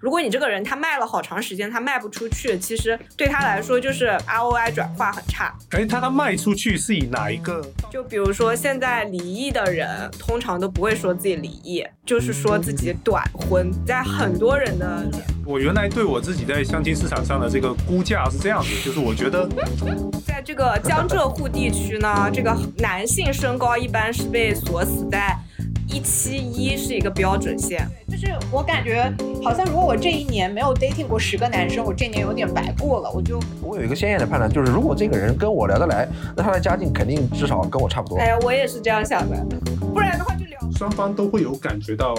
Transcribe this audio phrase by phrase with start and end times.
[0.00, 5.54] 如果你这个人他卖了好长时间，他卖不出去，其实对他来说就是 ROI 转化很差。
[5.70, 7.64] 哎，他他卖出去是以哪一个？
[7.90, 15.04] 就比如说现在离异的人，通常都不会说自己离异，就是说自己短婚，在很多人的。
[15.44, 19.48] 我原来对我自己在相亲市场上的这个估价是这样子，就是我觉得，
[20.26, 25.36] 在这个江浙沪地区呢，这个男性身高一般是被锁死在。
[25.88, 29.10] 一七一是一个标准线，就是我感觉
[29.42, 33.10] 好像如果我这一年没有 dating 过十个男生，我这一年有点白过了。
[33.10, 36.06] 我就我有一个鲜艳的判断，就是如果这个人跟我聊得来，
[36.36, 38.18] 那他的家境肯定至少跟我差不多。
[38.18, 39.44] 哎呀，我也是这样想的，
[39.92, 40.58] 不然的话就聊。
[40.76, 42.14] 双方都会有感觉到，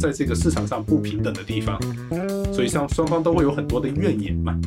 [0.00, 1.78] 在这个市场上不平等的地方，
[2.52, 4.58] 所以像双方都会有很多的怨言嘛。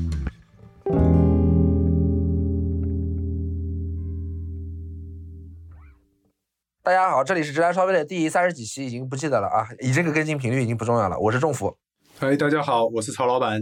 [6.88, 11.20] 大家好，这里是直男稍微的第三十几期，已经不记得了啊，以这个更新频率已经不重要了。
[11.20, 11.77] 我是仲福。
[12.18, 13.62] 嗨，大家好，我是曹老板。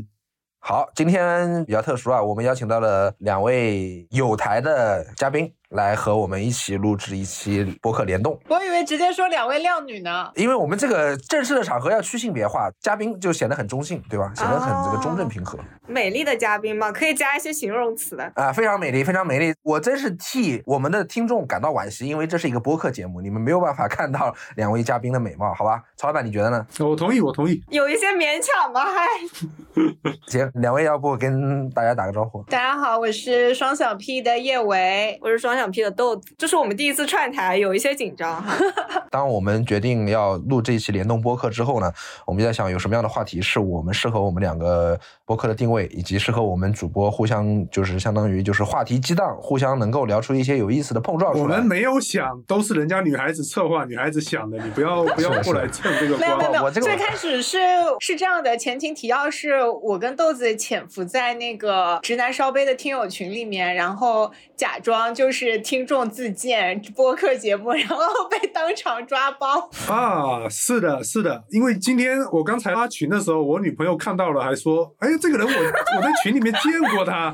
[0.60, 5.52] 好，今天比较特殊啊，我们邀请到了两位有台的嘉宾。
[5.70, 8.40] 来和我们一起录制一期播客联动。
[8.48, 14.32] 我以为直接说两位靓女呢，因为我们这个正式的场合要去性别化，嘉宾就显得很中性，对吧？
[14.36, 15.58] 显得很这个中正平和。
[15.88, 19.54] 美丽的嘉宾嘛，可以加一些形容词的啊，非常美丽，非常美丽。
[19.64, 25.82] 我真是替我们的听众感到惋惜，因为这是一个播客节目，你们没有办法看到两位嘉宾的美貌，好吧？
[25.96, 26.66] 曹老板，你觉得呢？
[26.80, 27.62] 我同意，我同意。
[27.70, 29.08] 有一些勉强吧，还
[30.28, 30.52] 行。
[30.56, 32.44] 两位要不跟大家打个招呼？
[32.44, 36.34] 大家好，我是双小 P 的叶维，我是双小 P 的豆子。
[36.38, 38.56] 这是我们第一次串台，有一些紧张哈。
[39.12, 41.92] 当我们决定要录这一期联动播客之后呢，
[42.26, 51.38] 我们在想有什么样的话题是我们适合我们两个播客的定位，以及适合我们主播互相就是相当于就是话题激荡，互相能够聊出一些有意思的碰撞。
[51.38, 56.38] 我们没有想，都是人家女孩子策划、女孩子想的，你不要 不要过来蹭这个光。
[56.38, 57.60] 没有没有，最开始是
[58.00, 66.36] 是这样的，前情提要是我跟豆子潜伏在那个直男烧杯的听友群里面，然后假装就是是听众自。
[66.36, 67.98] 荐播客节目，然后
[68.30, 70.50] 被当场抓包啊！
[70.50, 77.34] 是的，是的，因为今天我刚才拉群的时候，我女朋友看到了，还说：“哎，这个人我我在群里面见过他。”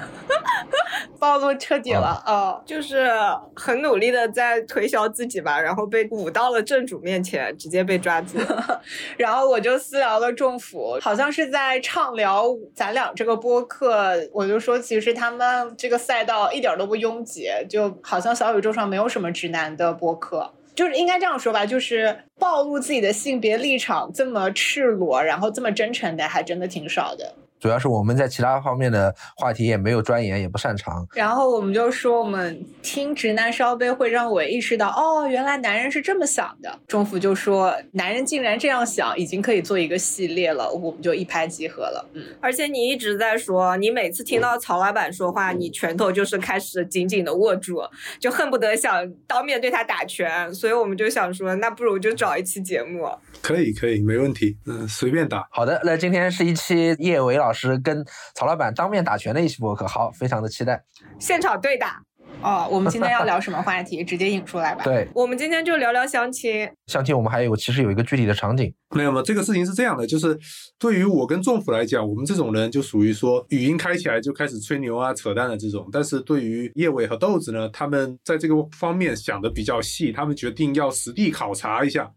[1.21, 3.07] 暴露彻底了哦，就是
[3.55, 8.39] 很努力的在推销自己吧，然后被捂到了正主面前，直接被抓住。
[9.17, 12.45] 然后我就私聊了政府，好像是在畅聊
[12.75, 18.81] 咱俩这个播客，我就说其实他们这个赛道一点都不拥挤，就好像小宇宙上。
[18.81, 27.35] 没有什么直男的播客，就是应该这样说吧，就是暴露自己的性别立场这么赤裸，然后这么真诚的，还真的挺少的。
[27.61, 31.07] 主要是我们在其他方面的话题也没有钻研，也不擅长。
[31.13, 36.79] 然后我们就说，我们听直男烧杯会让我意识到，哦，原来男人是这么想的。
[36.87, 40.71] 中福就说，男人竟然这样想，已经可以做一个系列了。
[40.71, 42.09] 我们就一拍即合了。
[42.13, 47.83] 嗯，而且你一直在说，你每次听到曹老板说话，你拳头就是开始紧紧的握住，
[48.19, 50.51] 就恨不得想当面对他打拳。
[50.51, 53.07] 所以我们就想说，那不如就找一期节目。
[53.43, 54.57] 可以，可以，没问题。
[54.65, 55.47] 嗯，随便打。
[55.51, 57.41] 好的，那今天是一期叶伟老。
[57.41, 60.81] 老师跟曹老板当面打拳的一期播客，好，非常的期待
[61.19, 62.01] 现场对打
[62.41, 62.65] 哦。
[62.71, 64.03] 我们今天要聊什么话题？
[64.05, 64.83] 直接引出来吧。
[64.85, 66.69] 对，我们今天就聊聊相亲。
[66.85, 69.21] 相亲，我们还有其实有一个具体的场景，没有吗？
[69.25, 70.39] 这个事情是这样的，就是
[70.79, 75.89] 对于我跟仲甫来讲，我们这种人就属于说语音开起来就开始吹牛啊、扯淡的这种。
[75.91, 82.09] 但是对于叶伟和豆子呢，他们在这个方面想的比较细，他们决定要实地考察一下，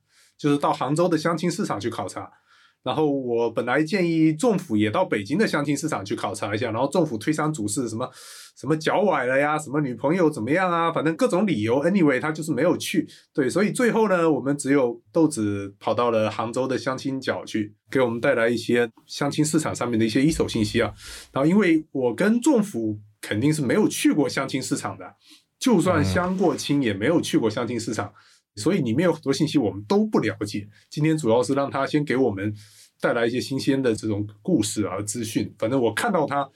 [0.44, 2.30] 就是到杭州的相亲市场去考察。
[2.82, 8.06] 然后我本来建议政府也到北京的相亲市场去考察一下，然后政府推三阻四，什么
[8.58, 13.08] 什么脚崴了呀，什么女朋友怎么样啊，反正各种理由，anyway 他就是没有去。
[13.32, 20.92] 对，所以最后呢，我们只有豆子跑到了杭州的相亲角去，给我们带来一些相亲市场上面的一些一手信息啊。
[21.32, 25.14] 然后因为我跟政府肯定是没有去过相亲市场的，
[25.58, 28.12] 就算相过亲也没有去过相亲市场。
[28.56, 30.66] 所以里面有很多信息我们都不了解。
[30.88, 32.54] 今天主要是让他先给我们
[33.00, 35.52] 带来一些新鲜的这种故事啊资讯。
[35.58, 36.48] 反正我看到他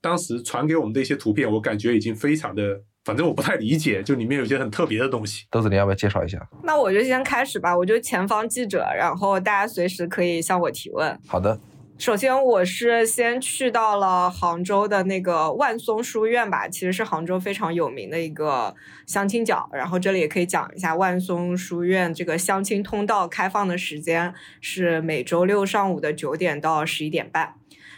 [0.00, 5.46] 当时传给我们的一些图片，我感觉已经非常的，反正我不太理解，就里面有些很特别的东西。
[5.50, 6.44] 豆子，你要不要介绍一下？
[6.64, 11.20] 那我就先开始吧，我就前方记者，然后大家随时可以向我提问。
[11.26, 11.58] 好的。
[12.02, 18.74] 首先，我是先去到了杭州的那个万松书院吧，其实是杭州非常有名的一个
[19.06, 19.70] 相亲角。
[19.72, 27.54] 然后这里也可以讲一下万松书院这个相亲通道开放的时间是每周六上午的九点到十一点半。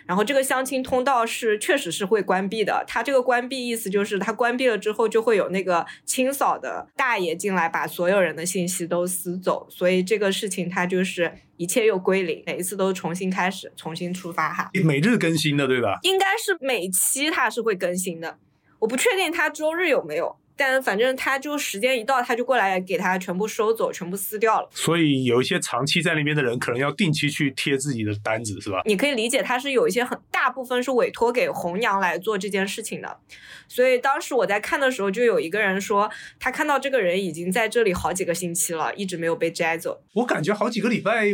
[0.06, 14.71] 然后这个相亲通道是确实是会关闭的，它这个关闭意思就是它关闭了之后就会有那个清扫的大爷进来把所有人的信息都撕走，所以这个事情它就是一切又归零，每一次都重新开始，重新出发哈。
[14.85, 15.99] 每日更新的，对吧？
[16.03, 18.39] 应该是每期它是会更新的，
[18.81, 20.37] 我不确定它周日有没有。
[20.56, 24.69] 但反正他就时间一到，他就过来给他全部收走，全部撕掉了。
[24.73, 28.83] 所以有一些长期在那边的人，可能要定期去贴自己的单子，是吧？
[28.85, 33.19] 你可以理解，他是有一些很大部分是委托给红娘来做这件事情的。
[33.67, 40.03] 所以当时我在看的时候，就有一个人说，他看到这个人已经在这里好几个星期了，一直没有被摘走。
[40.12, 41.27] 我感觉好几个礼拜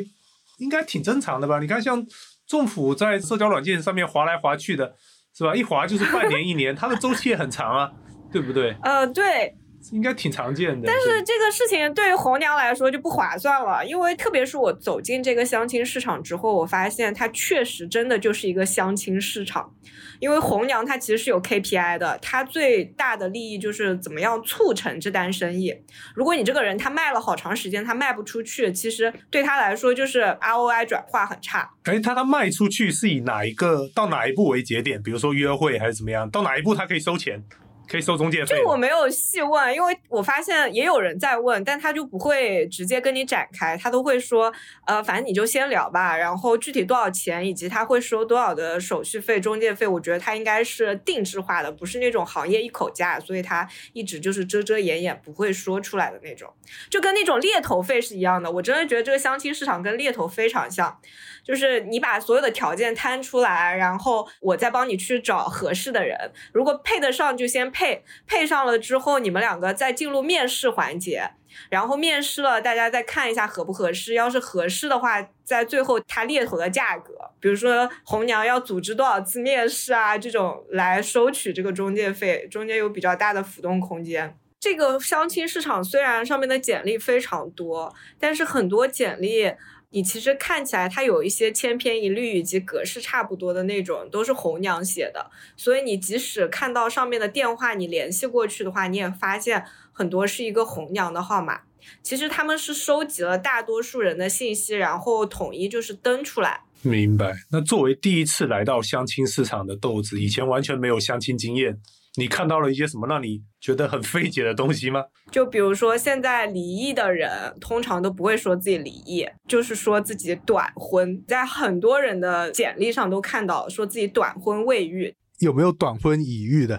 [0.58, 1.58] 应该挺正常的吧？
[1.58, 2.06] 你看，像
[2.46, 4.94] 政府在社交软件上面划来划去的，
[5.36, 5.54] 是吧？
[5.54, 7.92] 一划就是半年、一年，它的周期也很长啊。
[8.32, 8.76] 对不对？
[8.82, 9.54] 呃，对。
[9.92, 19.72] 应该挺常见的，但是这个事情对于红娘来说就不划算了，因为特别是我走进这个相亲市场之后，我发现它确实真的就是一个相亲市场。
[20.18, 25.74] 因为红娘她其实是有 KPI 的，她最大的利益就是怎么样促成这单生意。
[26.14, 31.70] 如果你这个人他卖了好长时间，他卖不出去，其实对他来说就是 ROI 转化很差。
[31.84, 35.02] 哎，他他卖出去是以哪一个到哪一步为节点？
[35.02, 36.30] 比如说约会还是怎么样？
[36.30, 37.42] 到哪一步他可以收钱？
[37.90, 44.52] 可以收中介费，这我没有细问，因为我发现也有人在问，但他就不会直接跟你展开，他都会说，
[44.86, 56.48] 呃，反正你就先聊吧，然后具体多少钱，以及他会收多少的手续费、中介费，我觉得他应该是定制化的，不是那种行业一口价，所以他一直就是遮遮掩掩，不会说出来的那种，
[56.88, 58.48] 就跟那种猎头费是一样的。
[58.48, 60.96] 我真的觉得这个相亲市场跟猎头非常像。
[61.42, 66.30] 就是你把所有的条件摊出来，然后我再帮你去找合适的人。
[66.52, 71.30] 如果配得上就先配，配配上了之后你们两个再进入面试环节，
[71.70, 74.12] 然后面试了大家再看一下合不合适。
[74.12, 84.36] 要是合适的话，在最后他猎头的价格，比如说红娘要组织多少次面试啊，这种来收取这个中介费，中间有比较大的浮动空间。
[84.60, 89.54] 这个相亲市场虽然上面的简历非常多，但是很多简历。
[89.92, 101.62] 你其实看起来它有一些千篇一律以及格式差不多的那种，都是红娘写的，所以你即使看到上面的电话，你联系过去的话，你也发现很多是一个红娘的号码。
[102.02, 106.60] 其实他们是收集了大多数人的信息，然后统一就是登出来。
[106.82, 107.34] 明白。
[107.50, 111.80] 那作为第一次来到相亲市场的豆子，以前完全没有相亲经验。
[112.16, 115.04] 你看到了一些什么让你觉得很费解的东西吗？
[115.30, 125.14] 就比如说，现在离异的人通常都不会说自己离异，就是说自己短婚，在很多人的简历上都看到说自己短婚未育。
[125.38, 126.78] 有没有短婚已育的？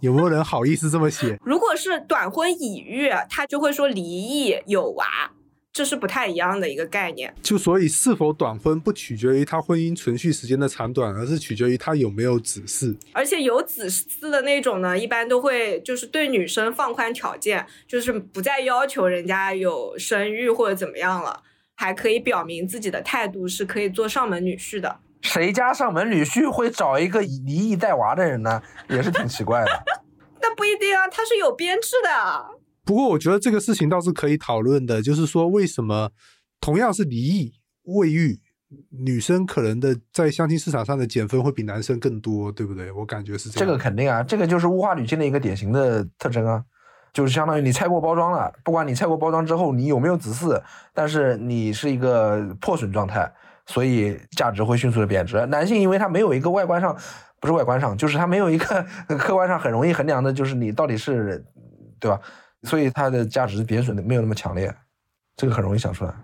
[0.00, 1.38] 有没有人好意思这么写？
[1.44, 5.06] 如果是短婚已育，他就会说离异有娃。
[5.72, 12.94] 这是不太一样的一个概念，就所以是否短婚不取决于他婚姻存续时间的长短，而是取决于他有没有子嗣。
[13.12, 21.42] 而且有子嗣的那种呢，一般都会就是对女生放宽条件，就是不再要求人家有生育或者怎么样了，
[21.74, 24.98] 还可以表明自己的态度是可以做上门女婿的。
[25.22, 28.60] 谁家上门女婿会找一个离异带娃的人呢？
[28.90, 29.70] 也是挺奇怪的。
[30.42, 32.61] 那不一定啊，他是有编制的。
[32.84, 36.10] 不过我觉得这个事情倒是可以讨论的，就是说为什么
[36.60, 37.52] 同样是离异
[37.84, 38.40] 未育，
[39.04, 42.90] 女生可能的在相亲市场上的减分会比男生更多，对不对？
[42.92, 43.66] 我感觉是这样。
[43.66, 46.64] 这个肯定啊，这个就是物化女性的一个典型的特征啊，
[47.12, 50.60] 就是相当于你拆过包装了，不管你拆过包装之后你有没有子嗣，
[50.94, 53.32] 但是你是一个破损状态，
[53.66, 55.44] 所以价值会迅速的贬值。
[55.46, 56.96] 男性因为他没有一个外观上，
[57.40, 61.44] 不是外观上，就是他没有一个客观上很容易衡量的，就是你到底是，
[62.00, 62.20] 对吧？
[62.62, 64.74] 所以它的价值贬损的没有那么强烈，
[65.36, 66.14] 这个很容易想出来。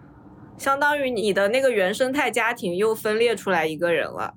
[0.56, 4.34] 相当于你的那个原生态家庭又分裂出来一个人了，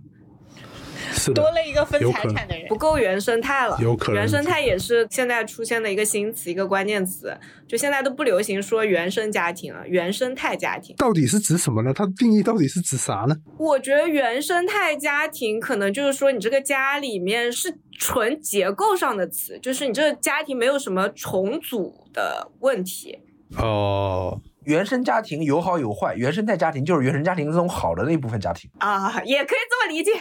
[1.13, 3.77] 是多了一个分财产的人，不够原生态了。
[3.81, 7.36] 有可能，原生态也是现在出现的一个新词，一个关键词。
[7.67, 11.93] 就现在都不流行说原生家庭了，原生态家庭到底是指什么呢？
[11.93, 13.36] 它的定义到底是指啥呢？
[13.58, 17.79] 我觉得原生态家庭可能就是说你这个家里面是。
[18.00, 23.20] 纯结构上的词，就是你这个家庭没有什么重组的问题
[23.58, 24.41] 哦。
[24.63, 30.12] 原生家庭有好有坏，原生态家庭就是原生家庭中好的那部分家庭啊，也可以这么理解。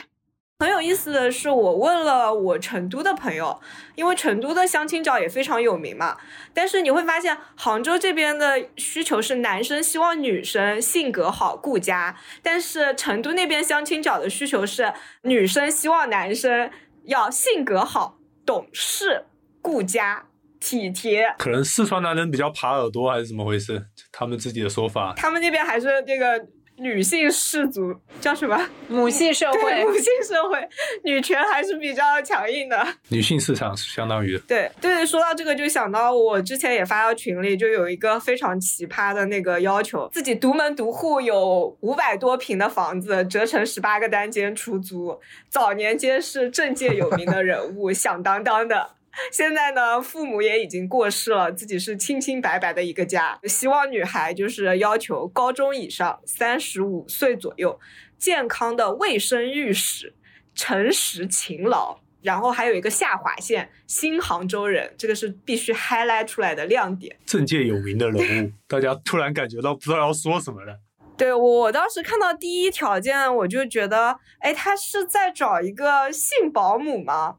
[0.60, 3.60] 很有意思的是，我问了我成都的朋友，
[3.96, 6.16] 因为成都的相亲角也非常有名嘛。
[6.54, 16.70] 但是你会发现，杭州这边的需求是男生希望女生性格好、顾家，但是成都那边相亲角的需求是女生希望男生。
[17.06, 19.24] 要性格好、懂事、
[19.62, 20.26] 顾家、
[20.60, 21.34] 体贴。
[21.38, 23.82] 可能四川男人比较耙耳朵，还是怎么回事？
[24.12, 25.14] 他们自己的说法。
[25.16, 26.46] 他们那边还是这个
[26.80, 28.58] 女性氏族叫什么？
[28.88, 30.68] 母系社，会母性社会，
[31.04, 32.86] 女权还是比较强硬的。
[33.10, 34.38] 女性市场是相当于。
[34.48, 45.20] 对对，说到这个就想到我之前也发到群里，就有一个非常奇葩的那个要求，自己独门独户有五百多平的房子，折成十八个单间出租，
[45.50, 48.92] 早年间是政界有名的人物， 响当当的。
[49.32, 53.38] 现在呢，父母也已经过世了，自己是清清白白的一个家。
[53.44, 57.78] 希望女孩就是要求高中以上，三十五岁左右，
[58.18, 60.14] 健康的卫生浴室，
[60.54, 62.00] 诚实勤劳。
[62.22, 67.16] 然后还有一个下划线，新杭州人，这个是必须 highlight 出来的亮点。
[67.24, 70.78] 政界有名的人物，大家突然感觉到不知道要说什么了。
[71.16, 77.36] 对我当时看到第一条件，我就觉得，哎，他是在找一个性保姆吗？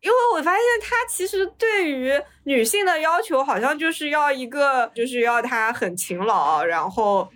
[0.00, 2.12] 因为我发现他其实对于
[2.44, 7.28] 女性的要求，好像就是要一个，就是要她很勤劳，然后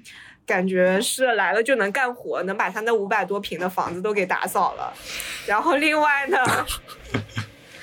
[0.46, 4.92] 感觉是来了就能干活，能把他那五百多平的房子都给打扫了。
[5.46, 6.38] 然后另外呢，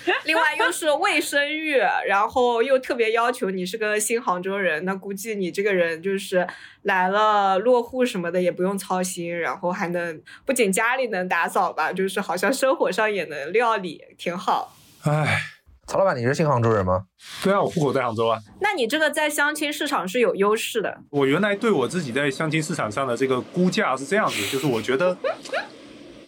[0.26, 1.78] 另外又是未生育，
[2.08, 6.48] 然后又特别要求你是个新杭州人，那估计你这个人就是
[6.84, 14.76] 来了落户什么的也不用操心，然后还能不仅家里能打扫吧，就是好像生活上也能料理，挺好。
[15.04, 15.40] 唉，
[15.88, 17.06] 曹老板，你是新杭州人吗？
[17.44, 18.40] 对啊，我户口在杭州啊。
[18.62, 25.18] 那你这个在相亲市场是有优势的，我原来对我自己在相亲市场上的这个估价是这样子，就是我觉得，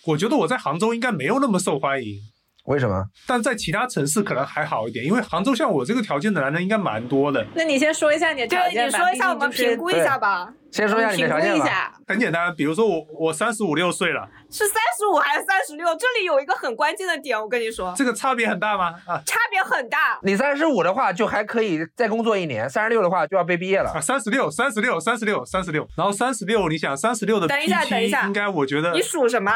[0.06, 2.20] 我觉得我在杭州应该没有那么受欢迎，
[2.66, 3.04] 为什么？
[3.28, 7.46] 但在其他城市可能还好一点，因为杭州像我这个条件的男人应该蛮多的。
[7.56, 8.98] 那你先说一下你的条，件吧。
[8.98, 10.54] 你说一下，我们评估一下吧。
[10.72, 11.60] 先说一下你的条评件吧。
[11.60, 11.94] 估一下。
[12.08, 15.88] 很简单，比如说我我三十五六岁了，是三十五还是三十六？
[15.96, 18.94] 这里有一个很关键的点，我跟你说，这个差别很大吗？
[19.08, 20.20] 啊差别很大。
[20.22, 24.00] 你三十五的话，就还可以再工作一年；三十六的话，就要被毕业了啊，。
[24.00, 29.52] 三十六，三十六，三十六，三十六，然后三十六，你想三十六的等一下等一下应该我觉得你属什么？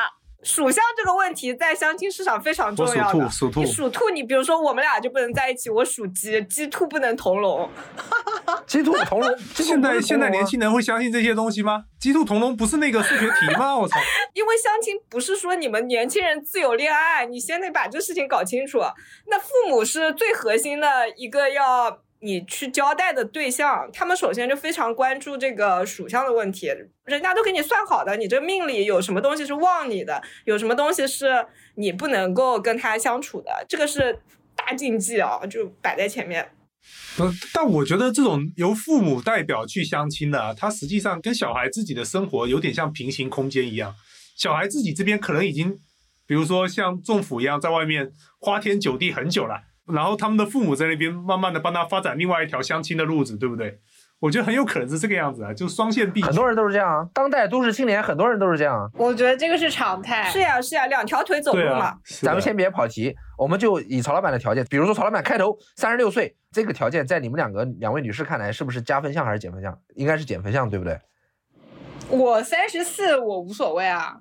[0.46, 3.26] 属相这个问题在相亲市场非常重要的。
[3.26, 5.70] 我属兔属兔你属兔，你比如说我们俩就不能在一起。
[5.70, 7.68] 我属鸡，鸡兔不能同笼。
[8.68, 9.36] 鸡兔同笼。
[9.54, 11.86] 鸡兔现在不同笼啊现在年轻人会相信这些东西吗？
[12.00, 13.76] 鸡兔同笼不是那个数学题吗？
[13.76, 14.00] 我操！
[14.34, 18.80] 因为相亲不是说你们年轻人自由恋爱，你先得把这事情搞清楚。
[19.26, 26.66] 那父母是最核心的一个要你去交代的对象，他们首先就非常关注这个属相的问题，
[27.06, 34.20] 人家都给你算好的，你这命里有什么东西是旺你的，有什么东西是你不能够跟他相处的，这个是
[34.56, 36.50] 大禁忌啊，就摆在前面。
[37.16, 43.94] 不，但我觉得这种由父母代表去相亲的、他实际上跟小孩自己的生活有点像平行空间一样。
[44.36, 45.78] 小孩自己这边可能已经，
[46.26, 53.80] 比如说像政府一样，在外面花天酒地很久了，然后他们的父母在那边慢慢的帮他发展另外一条相亲的路子，对不对？
[54.20, 56.28] 我觉得很有可能是这个样子啊，就双线并行。
[56.28, 58.90] 很多人都是这样啊，当代都市青年很多人都是这样啊。
[58.98, 60.24] 我觉得这个是常态。
[60.32, 61.86] 是呀是呀，两条腿走路嘛。
[61.86, 69.78] 啊，咱们先别跑题，我们就以曹老板的条件，比如说曹老板开头三十六岁，这个条件在你们两个两位女士看来是不是加分项还是减分项？
[69.96, 70.98] 应该是减分项，对不对？
[72.10, 74.16] 我三十四，我无所谓啊。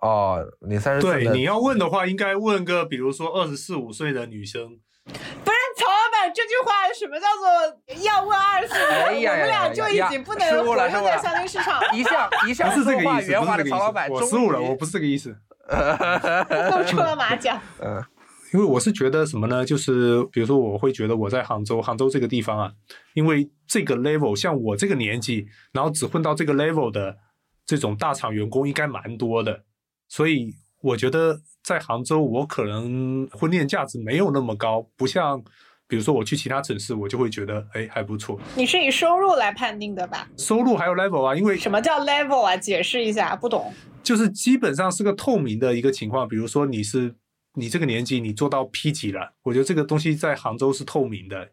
[0.00, 8.72] 哦，你三十四对，你要问的话，应该问个比如说二十四五岁的女生，不是曹老板这句话，什么叫做要问二十？
[8.74, 13.32] 哎呀呀我们俩就已经不能活跃在相亲市场，一向一向不是这个意思，
[13.70, 15.36] 曹老板，我失误了，我不是这个意思。
[15.68, 17.58] 露出了马脚。
[17.80, 18.04] 嗯
[18.52, 19.64] 因为我是觉得什么呢？
[19.64, 22.70] 就是比如说，我会觉得我在杭州，杭州这个地方啊，
[23.14, 27.16] 因为这个 level，像我这个年纪，然后只混到这个 level 的
[27.64, 29.62] 这种大厂员工应该蛮多的，
[30.06, 35.42] 所以我觉得在杭州，我可能婚恋价值没有那么高，不像
[35.86, 40.28] 比如说我去其他城市，我就会觉得哎还不错，你是以收入来判定的吧？
[40.36, 42.56] 收入还有 level 啊，因为什么叫 level 啊？
[42.56, 43.72] 解释一下，不懂。
[44.02, 46.26] 就是基本上是个透明的一个情况。
[46.26, 47.14] 比如说你是
[47.54, 51.50] 你这个年纪，你做到 P 级了，我觉得这个东西在杭州是透明的。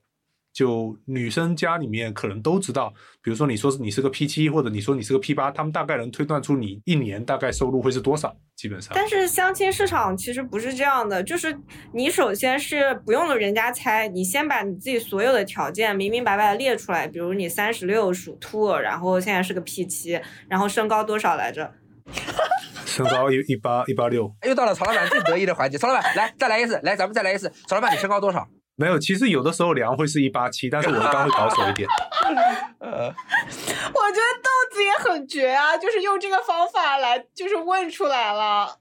[0.60, 8.92] 就女生家里面可能都知道，比如说你说是你是个 P 七，或者你说你是个 P 八，他们大概能推断出你一年大概收入会是多少，基本上。
[8.94, 11.58] 但是相亲市场其实不是这样的，就是
[11.94, 21.72] 你首先是不用人家猜，你先把你自己所有的条件明明白白的列出来，比如你三十六属兔，然后现在是个 P 七，然后身高多少来着？
[22.86, 25.78] 身高一一八一八六，又到了曹老板最得意的环节。
[25.78, 27.50] 曹老板，来再来一次，来咱们再来一次。
[27.66, 28.46] 曹老板，你身高多少？
[28.80, 31.86] 没有，其实有的时候量会是一八七，但是我一般会保守一点。
[32.80, 38.78] 呃，我觉得豆子也很绝啊，就是用这个方法来，就是问出来了。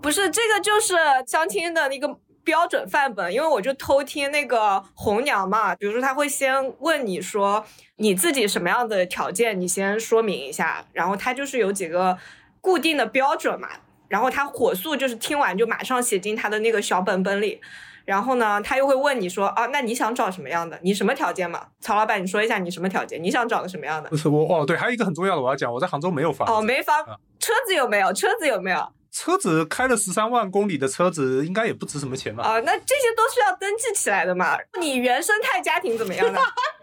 [0.00, 0.94] 不是这个就是
[1.26, 2.08] 相亲的那个
[2.44, 7.66] 标准范本，因为我就偷听那个红娘嘛，比如说他会先问你说
[7.96, 12.16] 你自己什么样的条件，你先说明一下，然后他就是有几个
[12.60, 13.70] 固定的标准嘛，
[14.06, 17.60] 然后他火速就是听完就马上写进他的那个小本本里。
[18.06, 20.78] 然后呢，他又会问你说啊，那你想找什么样的？
[20.82, 21.66] 你什么条件嘛？
[21.80, 23.22] 曹老板，你说一下你什么条件？
[23.22, 24.16] 你想找个什么样的不？
[24.16, 28.12] 是 我哦，对，还有一个很重要的我要讲，我在杭州没有房，哦，没房啊，车子有没有？
[28.12, 28.92] 车子有没有？
[29.10, 32.44] 车子开了十三万公里的车子，应该也不值什么钱吧？
[32.44, 34.56] 啊，那这些都是要登记起来的嘛。
[34.80, 36.40] 你原生态家庭怎么样呢？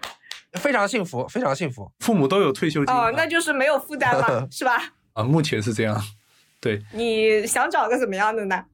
[0.60, 1.92] 非常幸福，非常幸福。
[2.00, 4.78] 父母都有退休金哦，那就是没有负担嘛， 是吧？
[5.14, 6.00] 啊，目前是这样。
[6.60, 8.66] 对，你想找个怎么样的呢？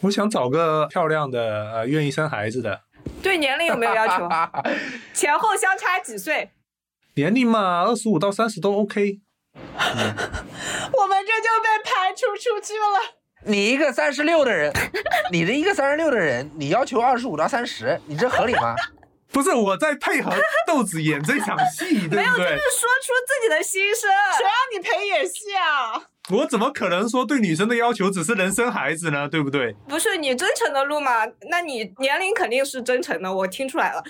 [0.00, 2.82] 我想找个漂亮的，呃，愿意生孩子的。
[3.22, 4.28] 对年龄有没有要求？
[5.12, 6.50] 前后相差几岁？
[7.14, 9.18] 年龄嘛，二十五到三十都 OK。
[9.54, 13.16] 我们这就被排除出去了。
[13.44, 14.72] 你一个三十六的人，
[15.32, 18.76] 你的一个三十六的人，你要求二十五到三十，你这合理吗？
[19.30, 20.32] 不是我在配合
[20.66, 24.10] 豆子演这场戏， 对没有，就是说出自己的心声。
[24.36, 26.02] 谁让你陪演戏啊？
[26.30, 29.28] 我怎么可能说对女生的要求只是能生孩子呢？
[29.28, 29.74] 对不对？
[29.88, 31.26] 不是你真诚的路嘛？
[31.50, 34.02] 那你年龄肯定是真诚的，我听出来了。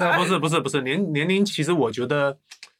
[0.00, 2.38] 啊，不是不是不是年年龄，其实我觉得，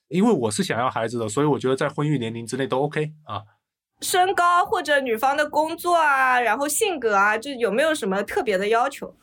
[0.08, 3.42] 因为我是想要孩子的，所以我觉得在婚育年龄之内都 OK 啊。
[4.00, 9.14] 身高或者女方的工作啊，然后性格啊，就有没有什么特别的要求？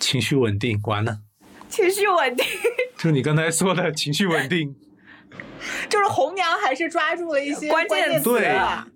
[0.00, 1.18] 情绪稳定，完了，
[1.70, 2.44] 情绪稳定。
[2.98, 4.74] 就你刚才说的情绪稳定，
[5.88, 8.86] 就是红娘还是抓住了一些关键键词词啊。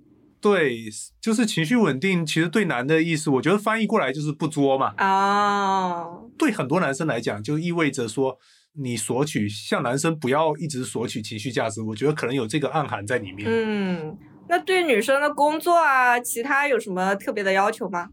[0.40, 0.78] 对，
[1.22, 2.26] 就是情绪稳定。
[2.26, 4.92] 其实对男的意思，我觉得翻译过来就是不作嘛。
[4.98, 8.38] 哦，对很多男生来讲，就意味着说
[8.74, 11.80] 你索取，像男生不要一直索取情绪价值。
[11.80, 13.48] 我觉得可能有这个暗含在里面。
[13.48, 18.10] 嗯，那对女生的工作啊，其他有什么特别的要求吗？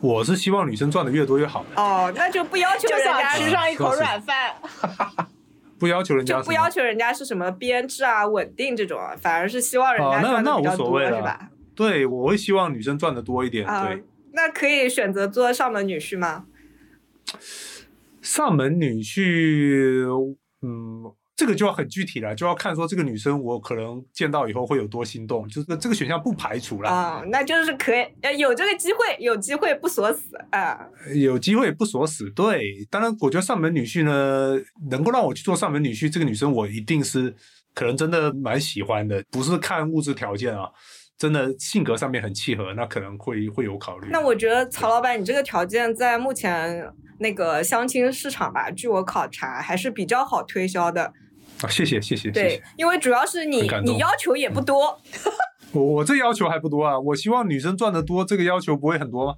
[0.00, 4.54] 我是希望女生赚的越多越好，哦，那就不要求就想人家吃上一口软饭，
[5.78, 11.50] 不要求人家就不要求人家是什么编制啊、稳定这种啊，反而是希望人家哦那那赚的比较多，无所谓了是吧？
[11.74, 13.66] 对，我会希望女生赚的多一点。
[13.66, 16.44] 啊对，，那可以选择做上门女婿吗？
[18.22, 30.88] 上门女婿，嗯，这个就要很具体了，就要看说这个女生我可能见到以后会有多心动，就是这个选项不排除了，啊、那就是可以，呃，有这个机会，有机会不锁死啊。
[31.14, 32.30] 有机会不锁死。
[32.30, 34.58] 对，当然我觉得上门女婿呢，
[34.90, 37.34] 能够让我去做上门女婿，这个女生我一定是
[37.74, 40.70] 可能真的蛮喜欢的，不是看物质条件啊。
[41.18, 44.08] 真的性格上面很契合，那可能会会有考虑。
[44.10, 46.86] 那我觉得曹老板，你这个条件在目前
[47.20, 51.12] 那个相亲市场吧，据我考察还是比较好推销的。
[51.62, 55.00] 啊，谢谢谢谢谢对谢。，因为主要是你你要求也不多，
[55.72, 59.34] 我我这要求还不多啊，我希望女生赚得多，这个要求不会很多吗？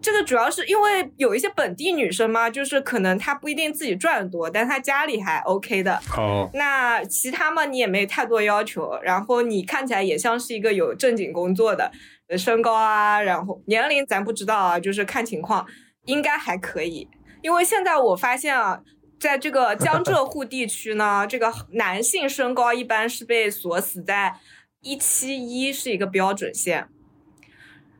[0.00, 6.00] 这个主要是因为有一些本地女生嘛，就是可能她不一定自己赚的多，但她家里还 OK 的。
[6.16, 11.90] 哦，那其他嘛，你也没太多要求，然后你看起来也像是一个有正经工作的，
[12.28, 15.66] 呃身高啊，然后年龄咱不知道啊，就是看情况，
[16.04, 17.08] 应该还可以。
[17.42, 18.80] 因为现在我发现啊，
[19.18, 24.38] 在这个江浙沪地区呢，这个男性身高一般是被锁死在
[24.80, 26.88] 一七一是一个标准线。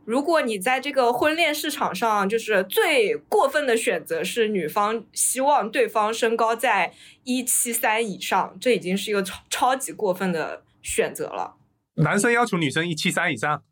[0.04, 11.57] 如果你在这个婚恋市场上，就是最过分的选择是女方希望对方身高在一七三以上，这已经是一个超超级过分的选择了。
[11.96, 13.62] 男生要求女生一七三以上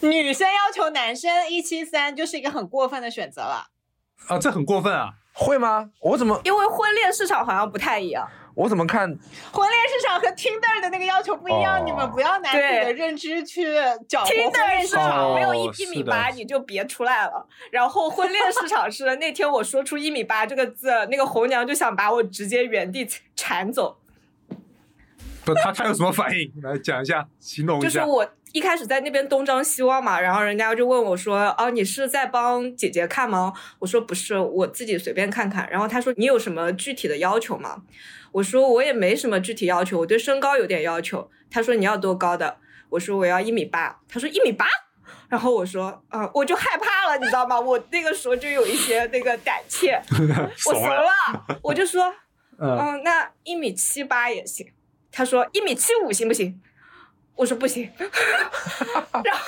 [0.00, 3.68] 女生要求男生一七三，就是一个很过分的选择了。
[4.26, 5.10] 啊，这很过分啊！
[5.38, 5.90] 会吗？
[6.00, 9.02] 我怎么因为婚恋市场好像不太一样，我怎么看？
[9.52, 13.66] 婚恋市场和 Tinder 的那个要求不一样，哦你们不要拿自己的认知去
[14.08, 14.30] 搅和
[14.80, 17.46] 市场没有一一米八你就别出来了。
[17.70, 23.98] 然后婚恋市场是那天我说出一米八这个字，那个红娘就想把我直接原地铲走。
[25.44, 26.50] 不，他他有什么反应？
[26.62, 27.88] 来讲一下，形容一下。
[27.88, 37.82] 就是我一开始在那边东张西望嘛，然后人家就问我说：“哦，你是在帮姐姐看吗？”我说：“不是，我自己随便看看。”然后他说：“你有什么具体的要求吗？”
[38.32, 42.56] 我说：“我也没什么具体要求，我对身高有点要求。”他说：“你要多高的？”
[42.88, 44.64] 我说：“我要一米八。”他说：“一米八？”
[45.28, 47.60] 然后我说：“啊、我就害怕了，你知道吗？
[47.60, 50.00] 我那个时候就有一些那个胆怯，
[50.66, 52.10] 我怂怂了，我就说。
[52.58, 54.66] 嗯，嗯，那一米七八也行。
[55.12, 56.58] 他说一米七五行不行？
[57.36, 57.90] 我说不行。
[57.98, 59.44] 然后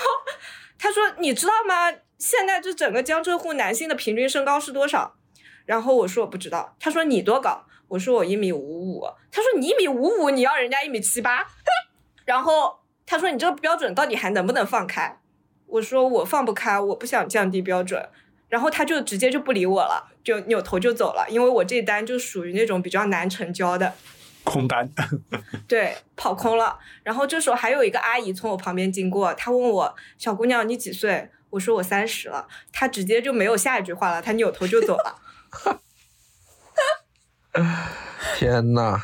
[0.79, 1.93] 他说你知道吗？
[2.19, 5.17] 现在这整个江浙沪男性的平均身高是多少？
[5.67, 6.77] 然后我说我不知道。
[6.81, 7.65] 他说你多高？
[7.89, 9.05] 我说我一米五五。
[9.31, 11.47] 他说你一米五五，你要人家一米七八？
[12.25, 15.21] 然后他说你这个标准到底还能不能放开？
[15.67, 18.09] 我说我放不开，我不想降低标准。
[18.49, 23.93] 然后他就直接就不理我了，就扭头就走了，因为我这单就属于那种比较难成交的，
[24.45, 24.89] 空单，
[25.69, 26.79] 对，跑空了。
[27.03, 31.31] 然后这时候还有一个阿姨从我旁边经过，她问我小姑娘你几岁？
[31.51, 35.19] 我说我三十了，她直接就没有下一句话了，她扭头就走了。
[38.37, 38.99] 天呐，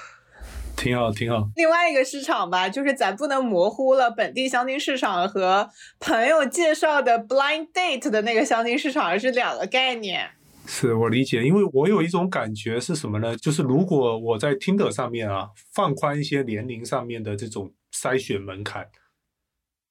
[0.77, 1.49] 挺好，挺好。
[1.57, 10.31] 另外一个市场吧，就是咱不能模糊了本地相亲市场和朋友介绍的 blind date 的那个相亲市场是两个概念。
[10.67, 13.37] 是我理解，因为我有一种感觉是什么呢？
[13.37, 18.87] 就是如果我在 Tinder 上面啊，放宽一些年龄上面的这种筛选门槛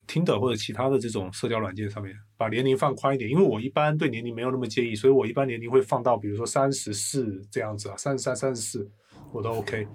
[0.07, 8.91] ，Tinder 或者其他的这种社交软件上面把年龄放宽一点，因为我一般对年龄没有那么介意，所以我一般年龄会放到比如说三十四这样子啊，三十三、三十四
[9.31, 9.87] 我都 OK。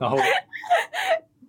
[0.00, 0.16] 然后，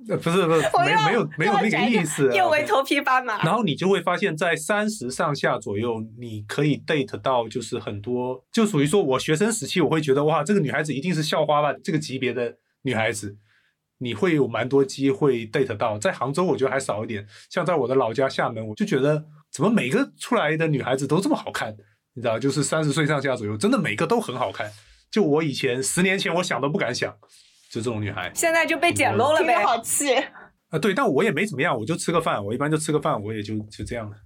[0.10, 2.34] 呃，不是不是，没没有没有那个意思、啊。
[2.34, 3.44] 叶为头皮发麻。
[3.44, 13.36] 然后你就会发现，在三十上下左右，你可以 date 到就是很多，就属于说我学生时期，我会觉得哇，这个女孩子一定是校花吧，这个级别的女孩子，
[14.00, 15.98] 你会有蛮多机会 date 到。
[15.98, 17.28] 在杭州，我觉得还少一点。
[17.50, 21.76] 像在我的老家厦门，我就觉得怎么每个出来的女孩子都这么好看，
[22.14, 24.72] 你知道，就是三十岁上下左右，真的每个都很好看。
[25.10, 27.16] 就我以前十年前，我想都不敢想，
[27.78, 28.32] 就这种女孩。
[28.34, 29.64] 现在就被捡漏了呗。
[29.64, 30.16] 好气。
[30.70, 34.18] 啊，对，但我也没怎么样，我就吃个饭，我一般就吃个饭，我也就就这样了。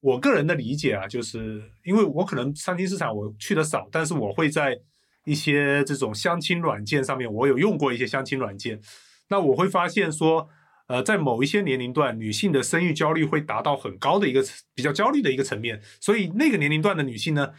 [0.00, 4.78] 我个人的理解啊，就是因为我可能相亲市场我去的少，但是我会在
[5.26, 8.80] 一些这种相亲软件上面，我有用过一些相亲软件，
[9.28, 10.48] 那我会发现说，
[10.86, 14.42] 呃，在某一些年龄段，女性的生育焦虑会达到很高的一个
[14.74, 17.52] 比较焦虑的一个层面，所以那个年龄段的女性呢，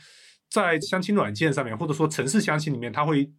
[0.49, 3.29] 在相亲软件上面，或者说城市相亲里面，她会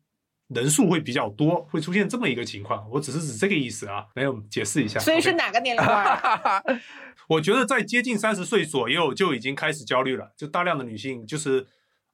[0.54, 2.86] 人数会比较多，会出现这么一个情况。
[2.90, 4.98] 我只是指这个意思啊，没有解释一下。
[5.00, 6.62] 所以是哪个年龄段啊？
[7.28, 11.66] 我觉得在接近三十岁左右就已经开始焦虑了，就大量的女性，就是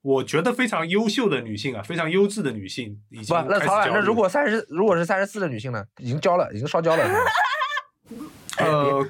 [0.03, 3.93] 我觉得非常优秀的女性啊，非常优质的女性已经不，那曹冉，开始焦虑。
[3.95, 7.05] 那如果三十，如果是三十四的女性呢，已经交了，已经烧焦了。
[8.59, 9.07] 呃，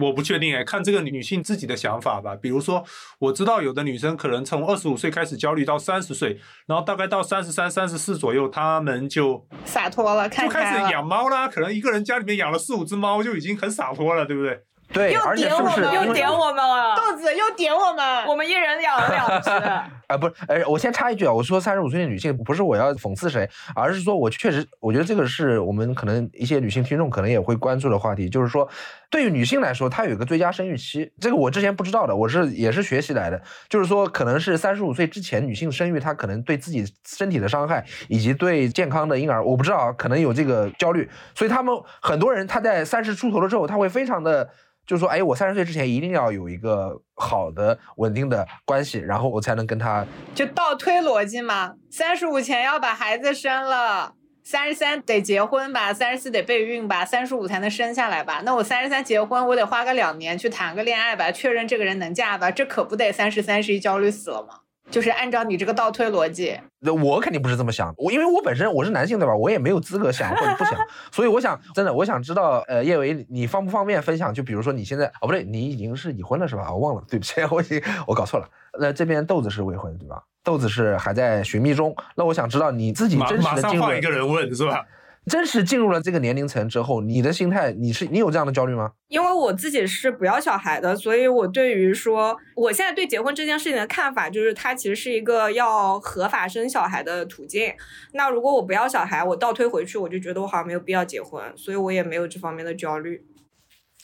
[0.00, 2.34] 我不确定哎，看这个女性自己的想法吧。
[2.34, 2.84] 比如说，
[3.18, 10.92] 我知道有的女生可能从二十五岁开始焦虑到三十岁，然后大概到三十三、三十四左右，她们就洒脱了，看就开始。
[10.92, 11.48] 养猫啦。
[11.48, 14.60] 可能一个人家里面养了四五只猫，就已经很洒脱了，对不对？
[14.92, 19.50] 对，又点我们又点我们了，豆子又点我们，我们一人养了两只。
[20.06, 28.68] 啊，不是，呃，我先插一句啊，我说三十五岁的女性不是我要讽刺谁，而是说我确实，我觉得这个是我们可能一些女性听众可能也会关注的话题，就是说，
[29.14, 41.72] 对于女性来说，她有一个最佳生育期，这个我之前不知道的，我是也是学习来的，就是说，可能是三十五岁之前女性生育，她可能对自己身体的伤害以及对健康的婴儿，我不知道啊，可能有这个焦虑，所以他们
[42.02, 44.50] 很多人他在三十出头了之后，他会非常的。
[44.86, 51.72] 就是说，哎，我三十岁之前一定要有一个好的、稳定的关系，然后我才能跟他就倒推逻辑嘛。
[51.90, 54.12] 三十五前要把孩子生了，
[54.44, 58.42] 三十三得结婚吧，三十四得备孕吧，三十五才能生下来吧。
[58.44, 64.60] 那我三十三结婚，我得花个两年去谈个恋爱吧，确认这个人能嫁吧，这可不得三十三十一焦虑死了吗？
[64.90, 69.34] 就是按照你这个倒推逻辑，那我肯定不是这么想，我因为我本身我是男性对吧？
[69.34, 70.78] 我也没有资格想或者不想，
[71.10, 74.32] 所以我想真的我想知道，呃，叶维你方不方便分享？
[74.34, 76.70] 就比如说你现在哦不对，你已经是已婚了是吧？
[76.70, 78.46] 我忘了，对不起， 我已经我搞错了。
[78.78, 80.22] 那这边豆子是未婚对吧？
[80.44, 81.96] 豆子是还在寻觅中。
[82.14, 84.86] 那我想知道你自己真实的进入了一个人问是吧？
[85.26, 88.92] 真实进入了这个年龄层之后，你的心态你是你有这样的焦虑吗？
[89.08, 97.72] 因为我自己是不要小孩的，所以我对于说我现在对结婚这件事情的看法就是，它其实是一个要合法生小孩的途径。
[98.12, 103.24] 那如果我不要小孩，我倒推回去，我就觉得我好像没有必要结婚，所以我也没有这方面的焦虑。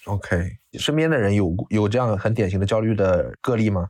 [0.07, 3.89] OK，身边的人有有这样很典型的焦虑的个例吗？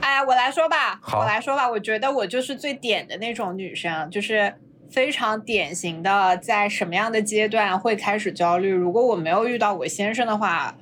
[0.00, 4.54] 哎，我来说吧，好我来说吧，我觉得我就是最点的那种女生，就是
[4.90, 8.70] 非常典型的，在什么样的阶段会开始焦虑。
[8.70, 10.76] 如果我没有遇到我先生的话，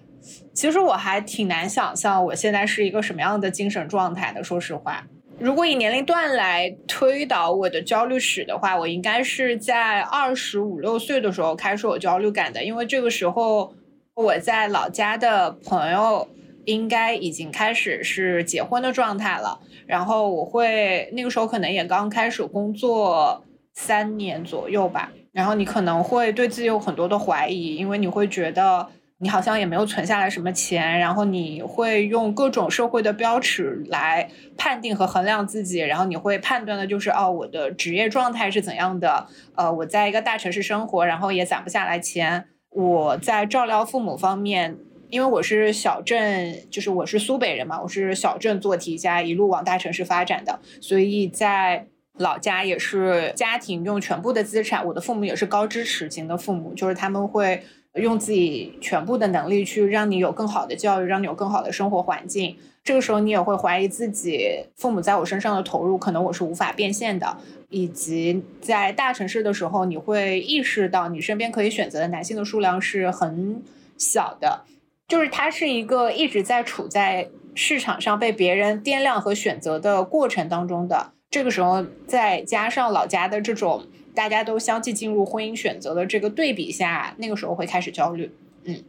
[0.52, 4.42] 其实我还挺难想象我现在是一个什么样的精神状态的。
[4.42, 5.06] 说实话，
[5.38, 13.72] 如果以年龄段来推导我的焦虑史的话，我应该是在二十五六岁的时候开始有焦虑感的，因为这个时候
[14.14, 16.28] 我在老家的朋友
[16.64, 23.44] 应该已经开始是结婚的状态了，然后我会那个时候可能也刚开始工作
[23.74, 28.88] 三年左右吧，然后你可能会对自己有很多的怀疑，因为你会觉得。
[29.20, 44.78] 你好像也没有存下来什么钱，然后你会用各种社会的标尺来判定和衡量自己，然后你会判断的就是哦，我的职业状态是怎样的，呃，我在一个大城市生活，然后也攒不下来钱，我在照料父母方面
[45.10, 51.86] 因为我是小镇，就是我是苏北人嘛，我是小镇做题家，一路往大城市发展的，所以在
[52.18, 57.62] 老家也是家庭用全部的资产，我的父母也是高支持型的父母，就是他们会
[57.94, 62.56] 用自己全部的能力去让你有更好的教育，让你有更好的生活环境。
[62.84, 67.38] 这个时候你也会怀疑自己父母在我身上的投入，可能我是无法变现的，
[67.70, 73.62] 以及在大城市的时候，你会意识到你身边可以选择的男性的数量是很
[73.96, 74.64] 小的。
[75.08, 81.12] 就是它是一个一直在处在市场上被别人掂量和选择的过程当中的。
[81.30, 88.30] 这个时候再加上老家的这种大家都相继进入婚姻选择的这个对比下，那个时候会开始焦虑。
[88.64, 88.82] 嗯，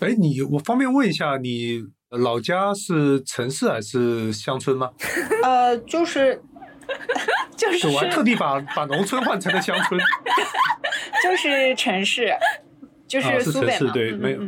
[0.00, 4.90] 哎，你我方便问一下，你老家是城市还是乡村吗？
[5.42, 6.42] 呃，就是
[7.56, 10.00] 就是我还特地把把农村换成了乡村，
[11.24, 12.32] 就是城市，
[13.08, 14.40] 就是苏北嘛，对，没有。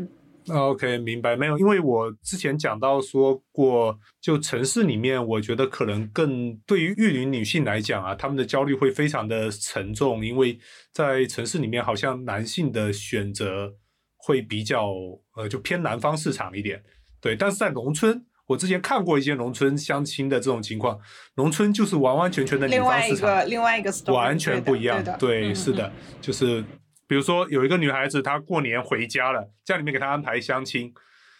[0.48, 1.58] OK，明白没有？
[1.58, 10.58] 因为我之前讲到说过，就城市里面，我觉得可能更对于育龄女性来讲啊，她们的焦虑会非常的沉重，因为
[10.92, 13.74] 在城市里面，好像男性的选择
[14.16, 14.92] 会比较
[15.36, 16.82] 呃，就偏南方市场一点。
[17.20, 20.98] 对，但是在农村，我之前看过一些农村相亲的这种情况，
[21.34, 25.02] 农村就是完完全全的另外一个另外一个完全不一样。
[25.18, 26.64] 对，是的，就是。
[27.06, 30.92] 比如说有一个女孩子，她过年回家了，家里面给她安排相亲，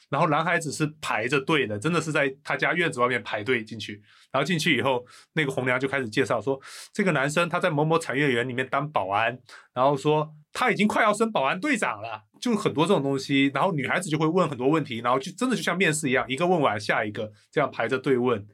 [0.09, 4.01] 然后男孩子是排着队的，真的是在她家院子外面排队进去，
[4.31, 6.61] 然后进去以后，那个红娘就开始介绍说，
[6.93, 9.37] 这个男生他在某某产业园里面当保安，
[9.75, 18.47] 然后说他已经快要升保安队长了，就很多这种东西，然后女孩子就会问很多问题，然后就真的就像面试一样，一个问完下一个，这样排着队问，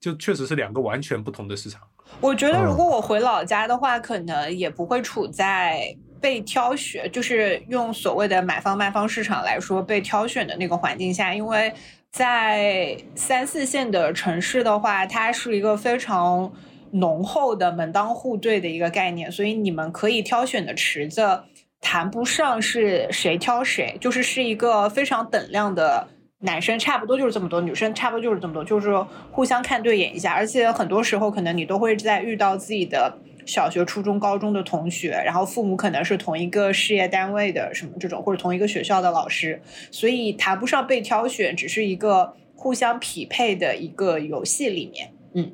[0.00, 1.82] 就确实是两个完全不同的市场。
[2.20, 5.96] 我觉得如果我回老家的话，可能也不会处在。
[6.20, 11.72] 被挑选，就是用所谓的买方卖方市场来说，被挑选的那个环境下，因为
[12.10, 16.52] 在三四线的城市的话，它是一个非常
[16.92, 21.42] 浓厚的门当户对的一个概念，所以你们可以挑选的池子
[21.80, 26.08] 谈不上是谁挑谁，就是是一个非常等量的
[26.40, 28.96] 男生差不多就是这么多，女生差不多就是这么多，就是
[29.30, 33.18] 互相看对眼一下，而且很多时候可能你都会在遇到自己的。
[33.48, 45.10] 小学、初中、高中的同学，然后父母可能是同一个事业单位的，什么这种，或者同一个学校的老师，所以谈不上被挑选，只是一个互相匹配的一个游戏里面。
[45.32, 45.50] 嗯，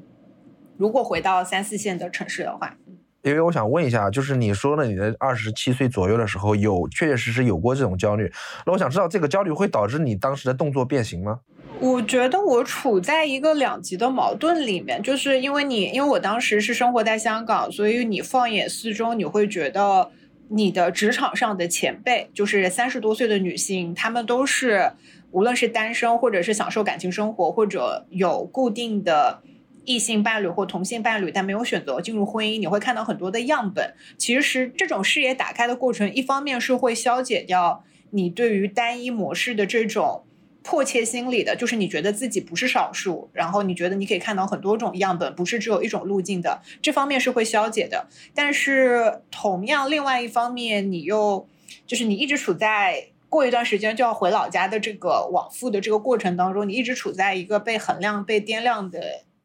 [0.76, 2.76] 如果回到三四线的城市的话，
[3.22, 8.30] 因为我想问一下，就是你说了你的二十七岁左右的时候，有确确实实有过这种焦虑，
[8.66, 11.38] 那我想知道这个焦虑会导致你当时的动作变形吗？
[11.80, 20.10] 我觉得我处在一个两极的矛盾里面，就是因为你，因为我当时是生活在香港，所以你放眼四周，你会觉得
[20.48, 24.92] 你的职场上的前辈，就是三十多岁的女性，她们都是
[25.30, 29.42] 无论是单身，或者是享受感情生活，或者有固定的
[29.84, 32.58] 异性伴侣或同性伴侣，但没有选择进入婚姻。
[32.58, 33.92] 你会看到很多的样本。
[34.16, 40.24] 其实这种视野打开的过程，一方面是会消解掉你对于单一模式的这种。
[40.66, 48.08] 迫切心理的，就是你觉得自己不是少数，然后你觉得你可以看到很多种样本，不是只有一种路径的，这方面是会消解的。
[48.34, 51.46] 但是同样，另外一方面，你又
[51.86, 59.02] 就是你一直处在过一段时间就要回老家的这个往复的这个过程当中，你一直处在一个被衡量、被掂量的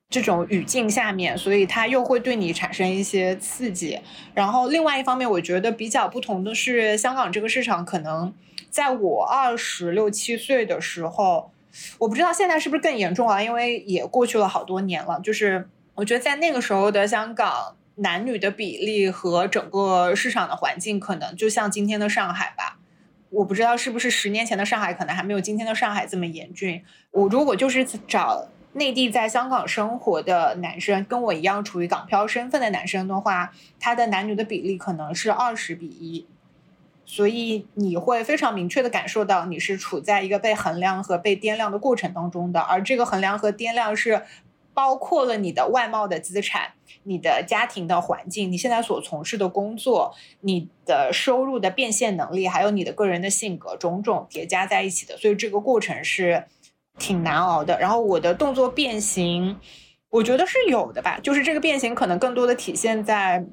[0.09, 3.99] 这种语境下面，所以它又会对你产生一些刺激。
[4.33, 8.33] 然后另外一方面，我觉得比较不同的是，香港这个市场可能。
[8.69, 11.51] 在我二十六七岁的时候，
[11.97, 13.41] 我不知道现在是不是更严重啊？
[13.41, 15.19] 因为也过去了好多年了。
[15.21, 22.79] 就是我觉得在那个时候的香港，男女的比例和整个市场的环境，可能就像今天的上海吧。
[23.29, 26.83] 我不知道是不是十年前的上海，可能还没有今天的上海这么严峻。
[27.11, 36.25] 我如果就是找内地在香港生活的男生，跟我一样处于港漂身份的男生的话，他的男女的比例可能是二十比一。
[37.11, 44.21] 所以你会非常明确的感受到，你是处在一个被衡量和被掂量的过程当中的，而这个衡量和掂量是
[44.75, 55.17] 包括了你的外貌的资产、你的家庭的环境、你现在所从事的工作、你的收入的变现能力，还有你的个人的性格，种种叠加在一起的。
[55.17, 56.43] 所以这个过程是
[56.99, 57.79] 挺难熬的。
[57.79, 59.57] 然后我的动作变形，
[60.11, 63.43] 我觉得是有的吧，就是这个变形可能更多的体现在。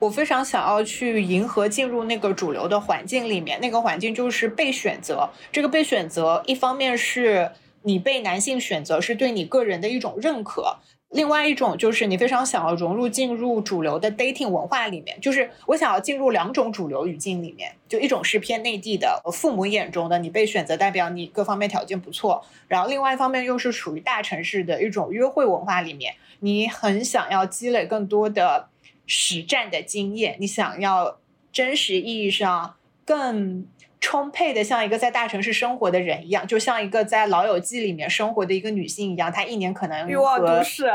[0.00, 5.28] 我非常想要去迎合进入那个主流的环境里面，那个环境就是被选择。
[5.50, 7.50] 这个被选择，一方面是
[7.82, 10.78] 你被男性选择，是对你个人的一种认可；
[11.10, 28.68] 另外一种就是你非常想要融入进入主流的 dating 文化里面，就是我想要进入两种主流语境里面，就一种是偏内地的，父母眼中的你被选择代表你各方面条件不错，然后另外一方面又是属于大城市的一种约会文化里面，你很想要积累更多的
[29.08, 31.18] 实战的经验，你想要
[31.50, 33.66] 真实意义上更。
[34.00, 40.88] 充沛的，像一个在大城市生活的人一样，就像一个在《老友记》里面生活的一个女性一样，她一年可能欲望都市，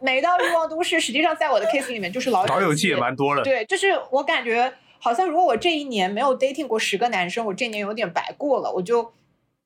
[0.00, 0.98] 每到欲望都市。
[0.98, 3.44] 实际上，在我的 case 里面，就是老老友记也蛮多了。
[3.44, 9.12] 对，就是我感觉好像，如果我这一年没有 dating 过十个男生，我这一年有点白过了，我就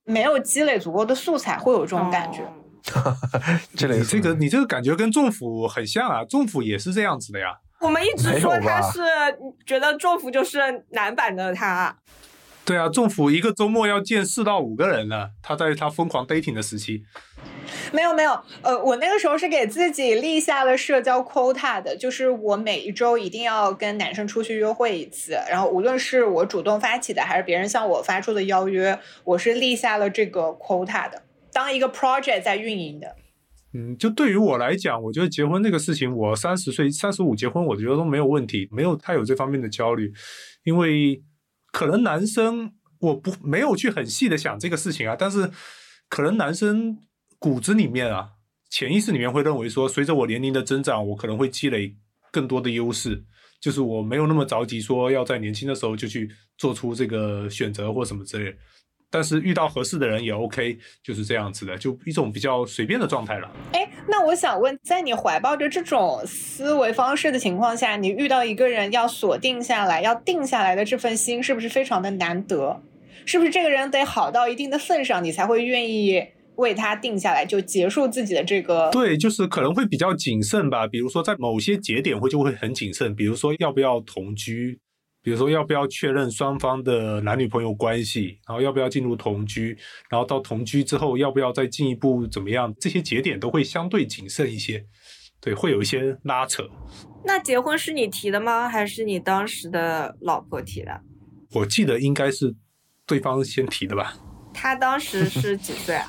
[0.02, 2.40] 没有积累足够的素材，会有这种感觉。
[3.76, 7.60] 这里这个你这个感觉跟政府很像啊，政府也是这样子的呀。
[7.86, 9.00] 我们一直说他是
[9.64, 10.58] 觉得政府就是
[10.90, 11.96] 男版的他。
[12.64, 15.28] 对啊，政府一个周末要见四到五个人呢。
[15.40, 17.04] 他在他疯狂 dating 的时期，
[17.92, 25.38] 没有没有，呃，我那个时候是给自己立下了社交 quota 的，就是我每一周一定要跟男生出去约会一次。
[25.48, 31.22] 然后无论是我主动发起的，还是别人向我发出的邀约，我是立下了这个 quota 的，
[31.52, 33.14] 当一个 project 在运营的。
[33.72, 40.12] 嗯，就对于我来讲，我觉得结婚这个事情，我三十岁、三十五结婚，我觉得都没有问题，没有太有这方面的焦虑，
[40.64, 41.22] 因为。
[41.72, 45.50] 可能男生我不没有去很细的想这个事情啊，但是
[46.08, 46.96] 可能男生
[47.38, 48.30] 骨子里面啊，
[48.70, 51.94] 潜意识里面会认为说，随着我年龄的增长，我可能会积累
[52.32, 53.22] 更多的优势，
[53.60, 58.56] 就是我没有那么着急说要在年轻的时候就去做出这个选择或什么之类。
[59.16, 63.50] 但是遇到合适的人也 OK，就是这样子的，就一种比较随便的状态了。
[63.72, 72.82] 哎，那我想问，在你怀抱着这种思维方式的情况下，你遇到一个人要锁定下来、要定下来的这份心，是不是非常的难得？
[73.24, 76.22] 是不是这个人得好到一定的份上，你才会愿意
[76.56, 78.90] 为他定下来，就结束自己的这个？
[78.90, 80.86] 对，就是可能会比较谨慎吧。
[80.86, 84.78] 比如说在某些节点会就会很谨慎，比如说要不要同居。
[85.26, 89.76] 比如说，要不要确认双方的男女朋友关系，然后要不要进入同居，
[90.08, 92.72] 然后到同居之后要不要再进一步怎么样？
[92.78, 94.86] 这些节点都会相对谨慎一些，
[95.40, 96.62] 对，会有一些拉扯。
[97.24, 98.68] 那结婚是你提的吗？
[98.68, 101.00] 还是你当时的老婆提的？
[101.54, 102.54] 我记得应该是
[103.04, 104.14] 对方先提的吧。
[104.54, 106.06] 他当时是几岁啊？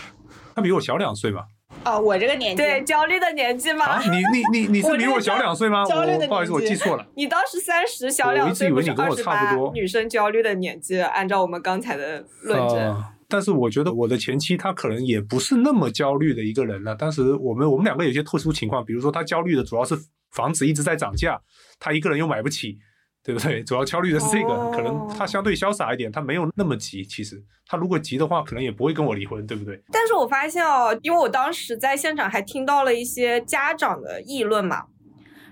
[0.56, 1.44] 他比我小两岁吧。
[1.84, 3.84] 哦，我这个年纪对焦虑的年纪吗？
[3.84, 5.84] 啊，你你你你是比我小两岁吗？
[5.84, 7.06] 焦虑的不好意思，我记错了。
[7.14, 9.72] 你当时三十，小两岁，我一直以为你跟我差不多。
[9.72, 13.04] 女生焦虑的年纪，按照我们刚才的论证。
[13.28, 16.94] 但是我觉得我的前妻她可能也不是那么焦虑的一个人了。
[16.94, 19.96] 当时我们我们两个有些特殊情况，比如说她焦虑的主要是
[20.30, 21.40] 房子一直在涨价，
[21.80, 22.78] 她一个人又买不起。
[23.24, 23.64] 对不对？
[23.64, 27.02] 主要焦虑的是这个，可能他相对潇洒一点，他没有那么急。
[27.02, 29.82] 其实他如果急的话，可能也不会跟我离婚，对不对？
[29.90, 34.84] 但是我发现哦，因为我当时在现场还听到了一些家长的议论嘛，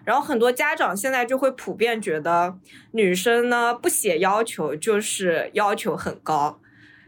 [0.05, 2.59] 然后很多家长现在就会普遍觉得
[2.91, 6.61] 女生呢不写要求就是要求很高，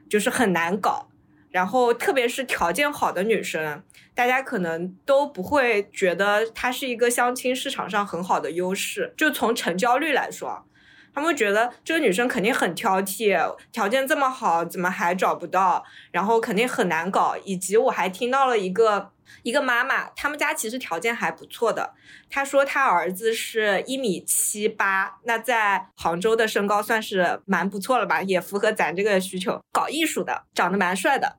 [0.09, 1.09] 就是很难搞，
[1.51, 3.83] 然后特别是条件好的女生。
[4.15, 9.13] 大家可能都不会觉得它是一个相亲市场上很好的优势。
[9.17, 10.65] 就从成交率来说，
[11.13, 15.85] 他们觉得这个女生肯定很挑剔，条件这么好，怎么还找不到？
[16.11, 17.37] 然后肯定很难搞。
[17.45, 19.11] 以及我还听到了一个
[19.43, 21.95] 一个妈妈，他们家其实条件还不错的。
[22.31, 29.61] 她说她儿子是一米七八，那在杭州的身高算是蛮不错了吧，也符合咱这个需求。
[29.73, 31.37] 搞艺术的，长得蛮帅的。